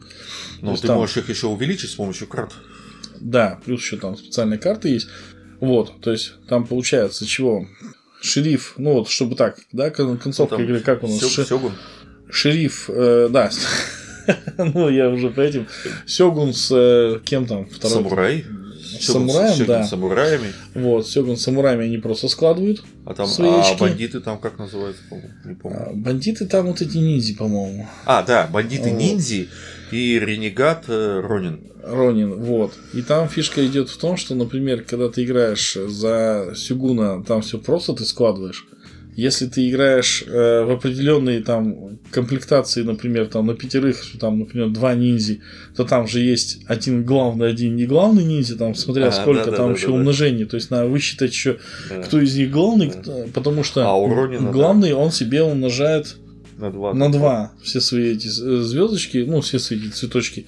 [0.61, 0.97] Ну, ты там...
[0.97, 2.53] можешь их еще увеличить с помощью карт.
[3.21, 5.09] Да, плюс еще там специальные карты есть.
[5.61, 7.67] Вот, то есть там получается чего?
[8.21, 11.19] Шериф, ну вот, чтобы так, да, концовка ну, игры, как у нас?
[11.19, 11.59] Сё, Ши...
[12.31, 13.51] Шериф, э, да,
[14.59, 15.67] ну я уже по этим.
[16.07, 17.67] Сёгун с э, кем там?
[17.67, 17.95] Второй?
[17.95, 18.45] Самурай.
[19.01, 19.85] Самураем, Сёгун да.
[19.85, 20.53] С самураями.
[20.75, 22.83] Вот, Сёгун с самураями они просто складывают.
[23.05, 23.81] А там свои а очки.
[23.81, 25.03] бандиты там как называются,
[25.45, 25.79] не помню.
[25.79, 27.87] А, бандиты там вот эти ниндзи, по-моему.
[28.07, 28.99] А, да, бандиты вот.
[28.99, 29.49] ниндзи
[29.91, 31.61] и ренегат э, Ронин.
[31.83, 32.75] Ронин, вот.
[32.93, 37.59] И там фишка идет в том, что, например, когда ты играешь за Сюгуна, там все
[37.59, 38.67] просто ты складываешь.
[39.19, 44.95] Если ты играешь э, в определенные там комплектации, например, там на пятерых, там, например, два
[44.95, 45.41] ниндзи,
[45.75, 49.57] то там же есть один главный, один не главный ниндзя, там, смотря а, сколько да,
[49.57, 50.45] там да, еще да, умножений.
[50.45, 50.51] Да.
[50.51, 51.59] То есть надо высчитать еще,
[51.91, 52.01] да.
[52.03, 53.01] кто из них главный, да.
[53.01, 54.99] кто, потому что а, Ронина, главный да.
[54.99, 56.17] он себе умножает
[56.57, 56.95] на два.
[56.95, 60.47] На два все свои эти э, звездочки, ну, все свои эти цветочки.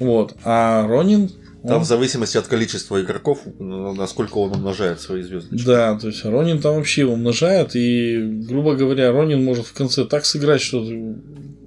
[0.00, 0.34] Вот.
[0.42, 1.30] А Ронин
[1.62, 1.82] там он...
[1.82, 5.56] в зависимости от количества игроков, насколько он умножает свои звезды.
[5.64, 10.24] Да, то есть Ронин там вообще умножает, и, грубо говоря, Ронин может в конце так
[10.24, 10.82] сыграть, что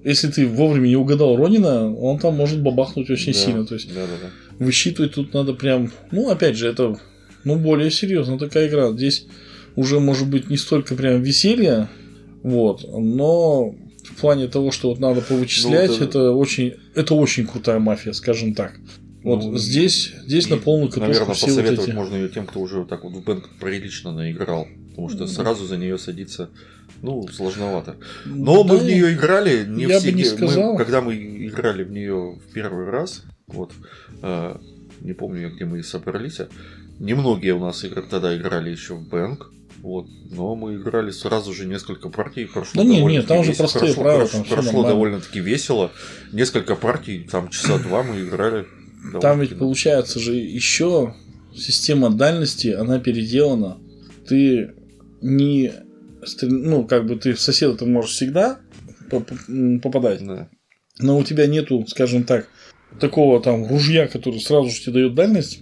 [0.04, 3.66] если ты вовремя не угадал Ронина, он там может бабахнуть очень да, сильно.
[3.66, 4.66] То есть да, да, да.
[4.66, 5.92] высчитывать тут надо прям.
[6.12, 7.00] Ну, опять же, это
[7.44, 8.92] ну, более серьезно такая игра.
[8.92, 9.28] Здесь
[9.76, 11.90] уже может быть не столько прям веселье,
[12.42, 16.04] вот, но в плане того, что вот надо повычислять, ну, это...
[16.06, 18.74] это очень, это очень крутая мафия, скажем так.
[19.24, 21.96] Вот ну, здесь, здесь на полную катушку Наверное, все посоветовать вот эти...
[21.96, 24.68] можно ее тем, кто уже так вот в бэнк прилично наиграл.
[24.90, 26.50] Потому что сразу за нее садиться,
[27.02, 27.96] ну, сложновато.
[28.26, 30.12] Но да, мы в нее играли не я все.
[30.12, 30.74] Бы не сказал.
[30.74, 33.72] Мы, когда мы играли в нее в первый раз, вот,
[34.22, 34.58] э,
[35.02, 36.50] не помню, где мы собрались, а
[37.00, 39.52] немногие у нас тогда играли еще в бэнк.
[39.82, 40.08] Вот.
[40.32, 42.46] Но мы играли сразу же несколько партий.
[42.46, 44.28] Прошло да нет, нет, там уже простые прошло, правила.
[44.28, 45.92] Прошло, прошло довольно-таки весело.
[46.32, 48.66] Несколько партий, там часа два мы играли.
[49.22, 51.16] Там ведь получается же еще
[51.56, 53.80] система дальности, она переделана.
[54.28, 54.74] Ты
[55.22, 55.74] не
[56.42, 58.60] ну, как бы ты в соседа ты можешь всегда
[59.10, 60.26] попадать.
[60.26, 60.50] Да.
[61.00, 62.48] Но у тебя нету, скажем так,
[63.00, 65.62] такого там ружья, который сразу же тебе дает дальность.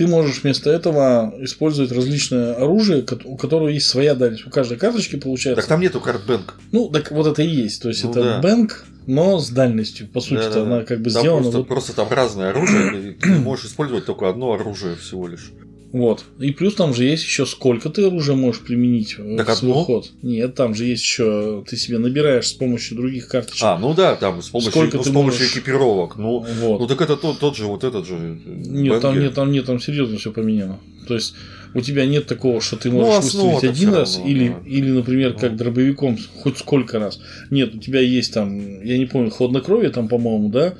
[0.00, 4.46] Ты можешь вместо этого использовать различное оружие, у которого есть своя дальность.
[4.46, 5.60] У каждой карточки получается.
[5.60, 6.54] Так там нету карт бэнк.
[6.72, 7.82] Ну, так вот это и есть.
[7.82, 8.40] То есть ну, это да.
[8.40, 10.08] бэнк, но с дальностью.
[10.08, 11.42] По сути, да, да, она как бы там сделана.
[11.42, 11.68] Просто, вот...
[11.68, 15.52] просто там разное оружие, ты можешь использовать только одно оружие всего лишь.
[15.92, 16.24] Вот.
[16.38, 19.84] И плюс там же есть еще сколько ты оружия можешь применить так в свой одно?
[19.84, 20.10] ход.
[20.22, 23.64] Нет, там же есть еще ты себе набираешь с помощью других карточек.
[23.64, 25.52] А, ну да, там с помощью, сколько ну, с помощью можешь...
[25.52, 26.16] экипировок.
[26.16, 26.80] Ну, вот.
[26.80, 28.38] ну так это тот, тот же, вот этот же.
[28.46, 30.78] Нет, там нет, там нет, там серьезно все поменяно.
[31.08, 31.34] То есть
[31.74, 34.54] у тебя нет такого, что ты можешь ну, выставить один раз, равно, или, да.
[34.66, 35.58] или, например, как ну.
[35.58, 37.20] дробовиком хоть сколько раз.
[37.50, 40.74] Нет, у тебя есть там, я не помню, хладнокровие там, по-моему, да,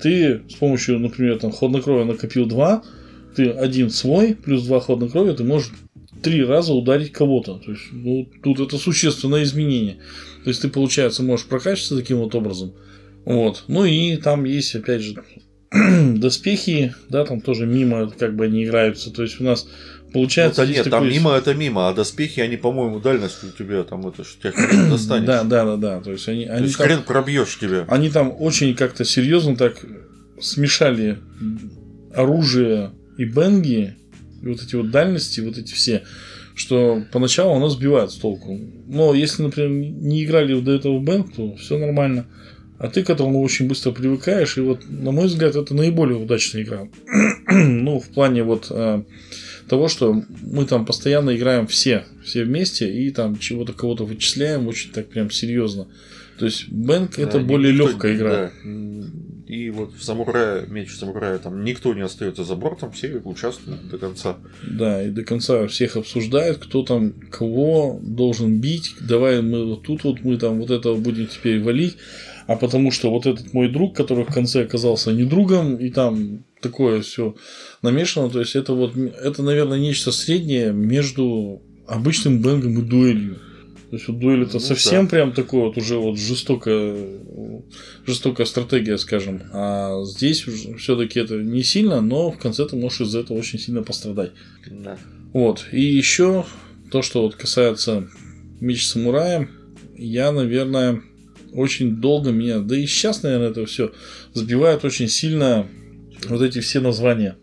[0.00, 2.82] ты с помощью, например, там, хладнокровия накопил два,
[3.34, 5.70] ты один свой, плюс два хладнокровия, ты можешь
[6.22, 7.58] три раза ударить кого-то.
[7.58, 9.98] То есть, ну, тут это существенное изменение.
[10.44, 12.74] То есть, ты, получается, можешь прокачиваться таким вот образом.
[13.24, 13.64] Вот.
[13.68, 15.22] Ну и там есть, опять же,
[16.16, 19.10] доспехи, да, там тоже мимо как бы они играются.
[19.12, 19.66] То есть у нас
[20.12, 24.06] Получается, ну, нет, там мимо это мимо, а доспехи, они, по-моему, дальность у тебя там
[24.06, 25.26] это что тебя достанешь.
[25.26, 26.00] Да, да, да, да.
[26.00, 27.84] То есть они, они То хрен пробьешь тебя.
[27.88, 29.84] Они там очень как-то серьезно так
[30.40, 31.18] смешали
[32.14, 33.96] оружие и бенги,
[34.42, 36.02] и вот эти вот дальности, вот эти все,
[36.54, 38.58] что поначалу оно сбивает с толку.
[38.86, 42.26] Но если, например, не играли до этого в бэнг, то все нормально.
[42.78, 46.62] А ты к этому очень быстро привыкаешь, и вот, на мой взгляд, это наиболее удачная
[46.62, 46.88] игра.
[47.48, 49.04] ну, в плане вот э,
[49.68, 54.90] того, что мы там постоянно играем все, все вместе и там чего-то кого-то вычисляем очень
[54.90, 55.88] так прям серьезно.
[56.38, 58.30] То есть Бэнк да, это более легкая игра.
[58.30, 58.52] Да.
[59.46, 63.98] И вот в самурае, меч самурая, там никто не остается за бортом, все участвуют до
[63.98, 64.38] конца.
[64.66, 68.94] Да, и до конца всех обсуждают, кто там кого должен бить.
[69.00, 71.98] Давай мы вот тут вот мы там вот этого будем теперь валить.
[72.46, 76.44] А потому что вот этот мой друг, который в конце оказался не другом, и там
[76.60, 77.34] такое все
[77.82, 78.30] намешано.
[78.30, 83.38] То есть это вот, это, наверное, нечто среднее между обычным бэнгом и дуэлью.
[83.94, 85.10] То есть вот дуэль это ну, совсем да.
[85.10, 86.96] прям такое вот уже вот жестокая,
[88.04, 89.42] жестокая стратегия, скажем.
[89.52, 90.44] А здесь
[90.78, 94.32] все-таки это не сильно, но в конце ты можешь из-за этого очень сильно пострадать.
[94.68, 94.98] Да.
[95.32, 95.66] Вот.
[95.70, 96.44] И еще
[96.90, 98.08] то, что вот касается
[98.58, 99.48] меч самурая,
[99.96, 101.00] я, наверное,
[101.52, 103.92] очень долго меня, да и сейчас, наверное, это все
[104.32, 105.68] сбивает очень сильно
[106.28, 107.36] вот эти все названия.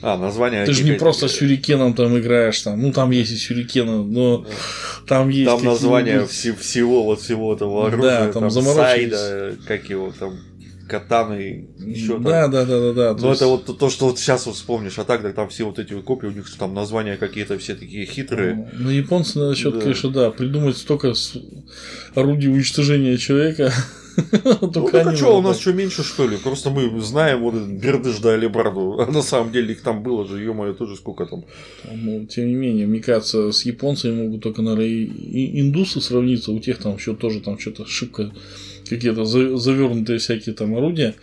[0.00, 0.64] А, названия.
[0.64, 4.38] Ты же не просто с Сюрикеном там играешь, там, ну там есть и Сюрикена, но
[4.38, 4.50] да.
[5.06, 5.50] там есть.
[5.50, 10.38] Там названия вс- всего вот всего этого оружия, да, там, там сайда, как его там
[10.88, 12.24] катаны, еще там.
[12.24, 13.12] Да, да, да, да, да.
[13.12, 13.68] Ну, это есть...
[13.68, 16.04] вот то, что вот сейчас вот вспомнишь, а так, так там все вот эти вот
[16.04, 18.70] копии, у них там названия какие-то все такие хитрые.
[18.72, 19.80] Ну, японцы на счет, да.
[19.80, 21.12] конечно, да, придумать столько
[22.14, 23.72] орудий уничтожения человека.
[24.60, 26.36] ну так а что, у нас что меньше, что ли?
[26.36, 28.98] Просто мы знаем вот Бердыш да Алибарду.
[29.00, 31.44] А на самом деле их там было же, ё-моё, тоже сколько там.
[31.92, 36.52] Ну, тем не менее, мне кажется, с японцами могут только, наверное, и индусы сравниться.
[36.52, 38.32] У тех там еще тоже там что-то шибко
[38.88, 41.14] какие-то завернутые всякие там орудия.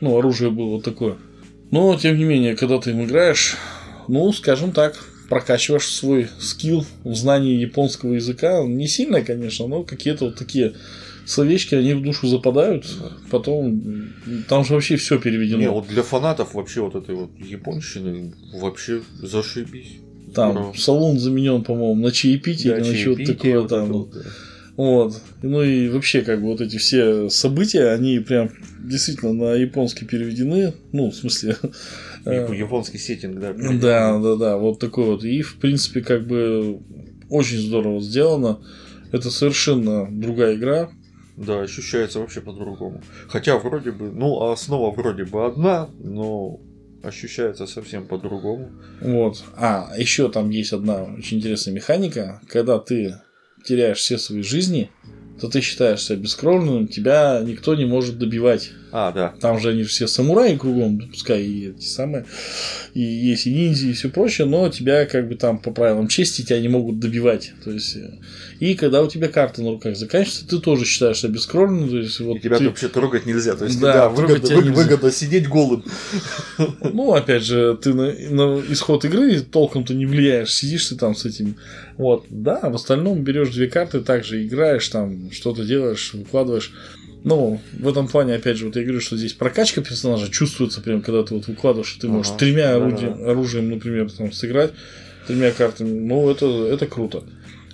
[0.00, 1.16] Ну, оружие было такое.
[1.70, 3.56] Но, тем не менее, когда ты им играешь,
[4.08, 4.96] ну, скажем так,
[5.28, 8.64] прокачиваешь свой скилл в знании японского языка.
[8.66, 10.74] Не сильно, конечно, но какие-то вот такие
[11.30, 12.86] словечки, они в душу западают,
[13.30, 14.12] потом
[14.48, 15.60] там же вообще все переведено.
[15.60, 19.98] Не, вот для фанатов вообще вот этой вот японщины вообще зашибись.
[20.34, 20.72] Там Ура.
[20.76, 23.92] салон заменен, по-моему, на чаепитие да, или на что-то такое там.
[23.92, 24.20] Вот, да.
[24.76, 25.20] Вот.
[25.42, 30.72] Ну и вообще, как бы вот эти все события, они прям действительно на японский переведены.
[30.92, 31.56] Ну, в смысле.
[32.26, 33.54] Э, японский сеттинг, да.
[33.54, 34.56] Да, да, да.
[34.58, 35.24] Вот такой вот.
[35.24, 36.80] И, в принципе, как бы
[37.30, 38.60] очень здорово сделано.
[39.10, 40.90] Это совершенно другая игра.
[41.40, 43.02] Да, ощущается вообще по-другому.
[43.26, 46.60] Хотя вроде бы, ну, основа вроде бы одна, но
[47.02, 48.70] ощущается совсем по-другому.
[49.00, 49.42] Вот.
[49.56, 53.14] А, еще там есть одна очень интересная механика, когда ты
[53.64, 54.90] теряешь все свои жизни,
[55.40, 58.72] то ты считаешься бескровным, тебя никто не может добивать.
[58.92, 59.34] А, да.
[59.40, 62.24] Там же они все самураи кругом, пускай и эти самые,
[62.94, 66.42] и есть и ниндзя и все прочее, но тебя как бы там по правилам чести
[66.42, 67.52] тебя не могут добивать.
[67.64, 68.18] То есть, э,
[68.58, 71.88] и когда у тебя карта на руках заканчивается, ты тоже считаешься бескровным.
[71.88, 72.68] То есть, вот и тебя ты...
[72.68, 73.54] вообще трогать нельзя.
[73.54, 75.84] То есть, да, да выгодно, выгодно, выгодно сидеть голым.
[76.92, 81.24] Ну, опять же, ты на, на исход игры толком-то не влияешь, сидишь ты там с
[81.24, 81.56] этим.
[81.96, 86.72] Вот, да, в остальном берешь две карты, также играешь, там что-то делаешь, выкладываешь.
[87.22, 91.02] Ну, в этом плане, опять же, вот я говорю, что здесь прокачка персонажа чувствуется прям,
[91.02, 93.30] когда ты вот выкладываешь, ты можешь ага, тремя орудием, да, да.
[93.30, 94.72] оружием, например, там, сыграть,
[95.26, 95.98] тремя картами.
[95.98, 97.24] Ну, это, это круто.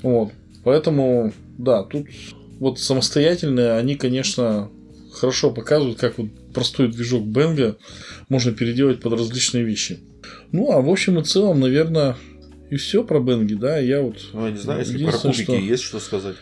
[0.02, 0.32] Вот.
[0.64, 2.06] Поэтому, да, тут
[2.58, 4.70] вот самостоятельные, они, конечно,
[5.12, 7.76] хорошо показывают, как вот простой движок Бенга
[8.28, 10.00] можно переделать под различные вещи.
[10.52, 12.16] Ну, а в общем и целом, наверное,
[12.70, 13.78] и все про Бенги, да.
[13.78, 14.16] Я вот.
[14.32, 15.54] Ну, я не знаю, если про кубики что...
[15.54, 16.36] есть что сказать.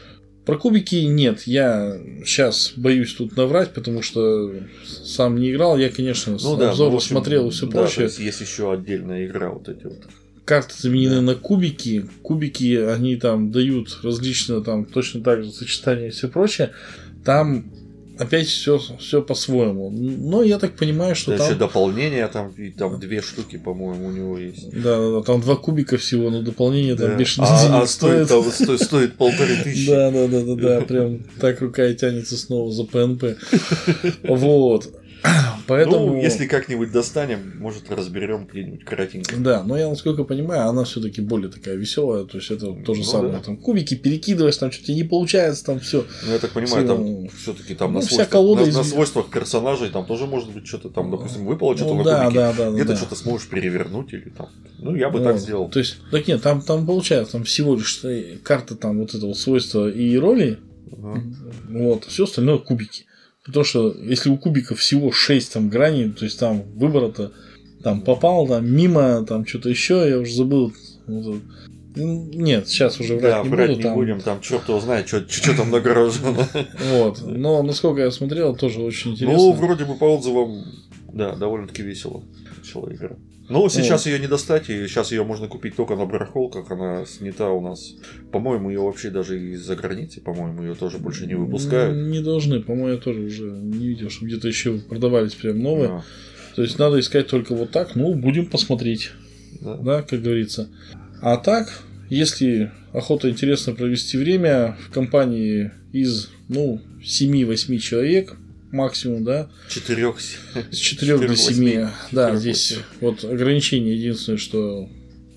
[0.44, 4.52] Про кубики нет, я сейчас боюсь тут наврать, потому что
[4.84, 8.04] сам не играл, я, конечно, ну, да, обзоры ну, общем, смотрел и все да, прочее.
[8.04, 9.98] есть, есть еще отдельная игра, вот эти вот.
[10.44, 11.22] Карты заменены да.
[11.22, 12.06] на кубики.
[12.22, 16.72] Кубики, они там дают различные, там точно так же сочетания и все прочее.
[17.24, 17.64] Там
[18.18, 19.90] опять все, все по-своему.
[19.90, 21.46] Но я так понимаю, что да, там...
[21.46, 24.70] Еще дополнение, там, и, там две штуки, по-моему, у него есть.
[24.70, 27.08] Да, да, да, там два кубика всего, но дополнение да.
[27.08, 28.28] там бешено а, а стоит.
[28.28, 29.90] Там, стоит, стоит полторы тысячи.
[29.90, 33.24] Да, да, да, да, да, прям так рука и тянется снова за ПНП.
[34.24, 34.90] Вот.
[35.66, 36.06] Поэтому...
[36.06, 39.34] Ну, если как-нибудь достанем, может, разберем где-нибудь коротенько.
[39.36, 42.24] Да, но я, насколько понимаю, она все-таки более такая веселая.
[42.24, 43.32] То есть это то же ну, самое.
[43.32, 43.40] Да.
[43.40, 46.04] Там кубики перекидываешь, там что-то не получается, там все.
[46.26, 46.94] Ну, я так понимаю, все...
[46.94, 48.76] там все-таки там ну, на, свойствах, на, из...
[48.76, 52.40] на свойствах персонажей там тоже может быть что-то там, допустим, выпало что-то ну, да, кубике,
[52.40, 52.96] да, да, где-то да.
[52.96, 54.48] что-то сможешь перевернуть или там.
[54.78, 55.24] Ну, я бы вот.
[55.24, 55.70] так сделал.
[55.70, 59.32] То есть, так нет, там, там получается, там всего лишь э, карта там вот этого
[59.32, 60.58] свойства и роли.
[60.90, 61.20] Угу.
[61.70, 63.06] Вот, все остальное кубики.
[63.44, 67.32] Потому что если у кубика всего 6 там граней, то есть там выбора-то
[67.82, 70.72] там попал, там мимо, там что-то еще, я уже забыл.
[71.96, 73.78] Нет, сейчас уже врать да, не врать буду.
[73.78, 73.94] не там...
[73.94, 75.22] будем, там черт его знает, что,
[75.56, 76.44] там награждено.
[76.92, 77.22] Вот.
[77.22, 79.38] Но насколько я смотрел, тоже очень ну, интересно.
[79.38, 80.64] Ну, вроде бы по отзывам,
[81.12, 82.24] да, довольно-таки весело.
[82.64, 83.16] Веселая игра.
[83.48, 86.70] Ну, сейчас ее не достать, и сейчас ее можно купить только на барахолках.
[86.70, 87.94] Она снята у нас.
[88.32, 91.94] По-моему, ее вообще даже из-за границы, по-моему, ее тоже больше не выпускают.
[91.94, 95.90] Не должны, по-моему, я тоже уже не видел, что где-то еще продавались прям новые.
[95.90, 96.04] А.
[96.56, 97.94] То есть надо искать только вот так.
[97.94, 99.10] Ну, будем посмотреть.
[99.60, 99.76] Да.
[99.76, 100.68] да, как говорится.
[101.20, 108.36] А так, если охота интересно провести время в компании из, ну, 7-8 человек,
[108.74, 109.48] максимум, да?
[109.68, 110.20] Четырех.
[110.20, 111.86] С четырех до семи.
[112.12, 114.88] Да, здесь вот ограничение единственное, что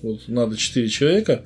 [0.02, 1.44] вот надо четыре человека.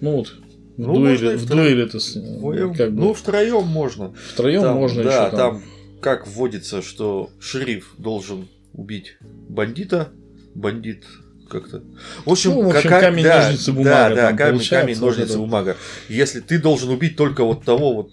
[0.00, 0.34] Ну вот
[0.76, 4.12] в ну, дуэли, в дуэли это Вдвоем, как бы, Ну, втроем можно.
[4.32, 5.38] Втроем там, можно да, еще там.
[5.38, 5.62] там
[6.00, 9.16] как вводится, что шериф должен убить
[9.48, 10.10] бандита,
[10.54, 11.04] бандит
[11.48, 11.82] как-то.
[12.24, 14.14] В общем, ну, в общем как, камень, да, ножницы, бумага.
[14.14, 15.76] Да, да, камень, камень, ножницы, бумага.
[16.08, 18.10] Если ты должен убить только вот того вот.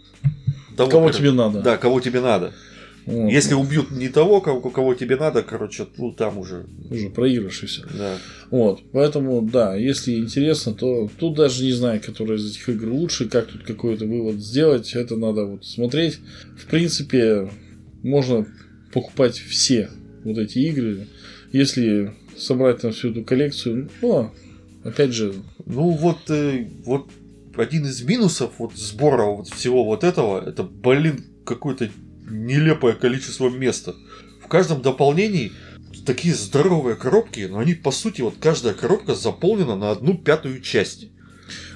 [0.78, 1.62] Того, кого тебе надо.
[1.62, 2.54] Да, кого тебе надо.
[3.06, 3.32] Вот.
[3.32, 6.66] Если убьют не того, кого, кого тебе надо, короче, ну там уже.
[6.90, 7.84] Уже проигрыш и все.
[7.98, 8.18] Да.
[8.52, 8.82] Вот.
[8.92, 13.48] Поэтому, да, если интересно, то тут даже не знаю, которая из этих игр лучше, как
[13.48, 14.94] тут какой-то вывод сделать.
[14.94, 16.20] Это надо вот смотреть.
[16.58, 17.50] В принципе,
[18.04, 18.46] можно
[18.94, 19.90] покупать все
[20.24, 21.08] вот эти игры.
[21.52, 24.32] Если собрать там всю эту коллекцию, ну,
[24.84, 25.34] опять же.
[25.66, 27.10] Ну, вот, э, вот
[27.56, 31.90] один из минусов вот сбора вот всего вот этого, это, блин, какое-то
[32.32, 33.96] нелепое количество места.
[34.44, 35.52] В каждом дополнении
[36.06, 41.08] такие здоровые коробки, но они, по сути, вот каждая коробка заполнена на одну пятую часть.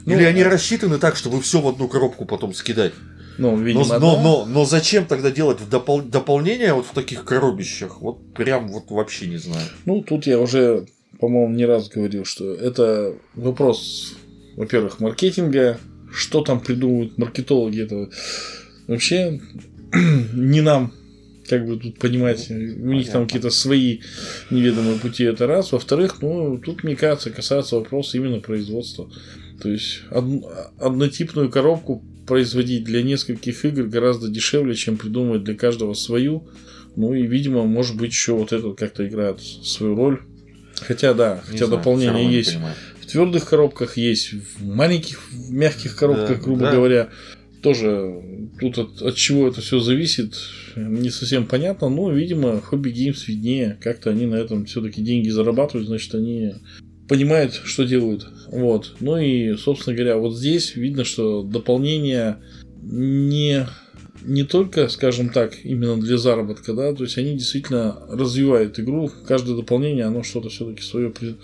[0.06, 2.94] Ну, Или они рассчитаны так, чтобы все в одну коробку потом скидать.
[3.38, 7.26] Ну, видимо, но, но, но, но зачем тогда делать в допол- дополнение вот в таких
[7.26, 8.00] коробищах?
[8.00, 9.66] Вот прям вот вообще не знаю.
[9.86, 10.88] Ну, тут я уже,
[11.20, 14.14] по-моему, не раз говорил, что это вопрос,
[14.56, 15.80] во-первых, маркетинга,
[16.14, 18.10] что там придумывают маркетологи, это
[18.88, 19.42] вообще
[20.34, 20.94] не нам
[21.48, 23.12] как бы тут понимать, ну, у них понятно.
[23.12, 24.00] там какие-то свои
[24.50, 25.72] неведомые пути, это раз.
[25.72, 29.10] Во-вторых, ну, тут, мне кажется, касается вопроса именно производства.
[29.62, 30.26] То есть, од...
[30.80, 36.48] однотипную коробку производить для нескольких игр гораздо дешевле, чем придумывать для каждого свою.
[36.96, 40.22] Ну и, видимо, может быть, еще вот это как-то играет свою роль.
[40.82, 42.58] Хотя, да, не хотя знаю, дополнение есть
[43.02, 46.72] в твердых коробках, есть в маленьких, в мягких коробках, да, грубо да.
[46.72, 47.10] говоря
[47.66, 48.22] тоже
[48.60, 50.36] тут от, от чего это все зависит,
[50.76, 55.88] не совсем понятно, но, видимо, хобби геймс виднее, как-то они на этом все-таки деньги зарабатывают,
[55.88, 56.54] значит, они
[57.10, 58.28] понимают, что делают.
[58.50, 58.94] Вот.
[59.00, 62.38] Ну и, собственно говоря, вот здесь видно, что дополнение
[62.84, 63.66] не
[64.24, 69.56] не только, скажем так, именно для заработка, да, то есть они действительно развивают игру, каждое
[69.56, 71.36] дополнение, оно что-то все-таки свое при,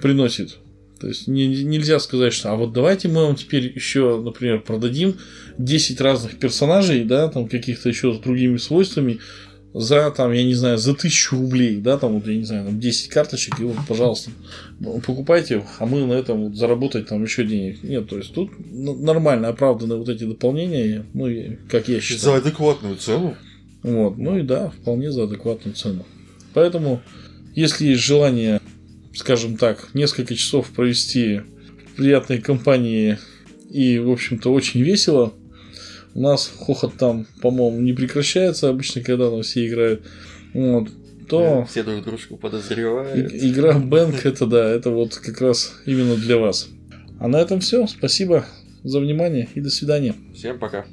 [0.00, 0.56] приносит.
[1.00, 5.16] То есть не, нельзя сказать, что а вот давайте мы вам теперь еще, например, продадим
[5.58, 9.20] 10 разных персонажей, да, там каких-то еще с другими свойствами
[9.78, 12.80] за, там, я не знаю, за тысячу рублей, да, там, вот, я не знаю, там
[12.80, 14.30] 10 карточек, и вот, пожалуйста,
[15.06, 17.82] покупайте, а мы на этом вот заработать там еще денег.
[17.82, 21.28] Нет, то есть тут нормально оправданы вот эти дополнения, ну,
[21.68, 22.20] как я считаю.
[22.20, 23.36] За адекватную цену.
[23.82, 26.06] Вот, ну и да, вполне за адекватную цену.
[26.54, 27.02] Поэтому,
[27.54, 28.62] если есть желание
[29.16, 31.40] скажем так, несколько часов провести
[31.92, 33.18] в приятной компании
[33.70, 35.32] и, в общем-то, очень весело.
[36.14, 40.06] У нас хохот там, по-моему, не прекращается обычно, когда там все играют.
[40.54, 40.88] Вот,
[41.28, 41.40] то...
[41.40, 43.32] Да, все друг дружку подозревают.
[43.32, 46.68] И, игра Бэнк, это да, это вот как раз именно для вас.
[47.18, 47.86] А на этом все.
[47.86, 48.46] Спасибо
[48.84, 50.14] за внимание и до свидания.
[50.34, 50.86] Всем пока.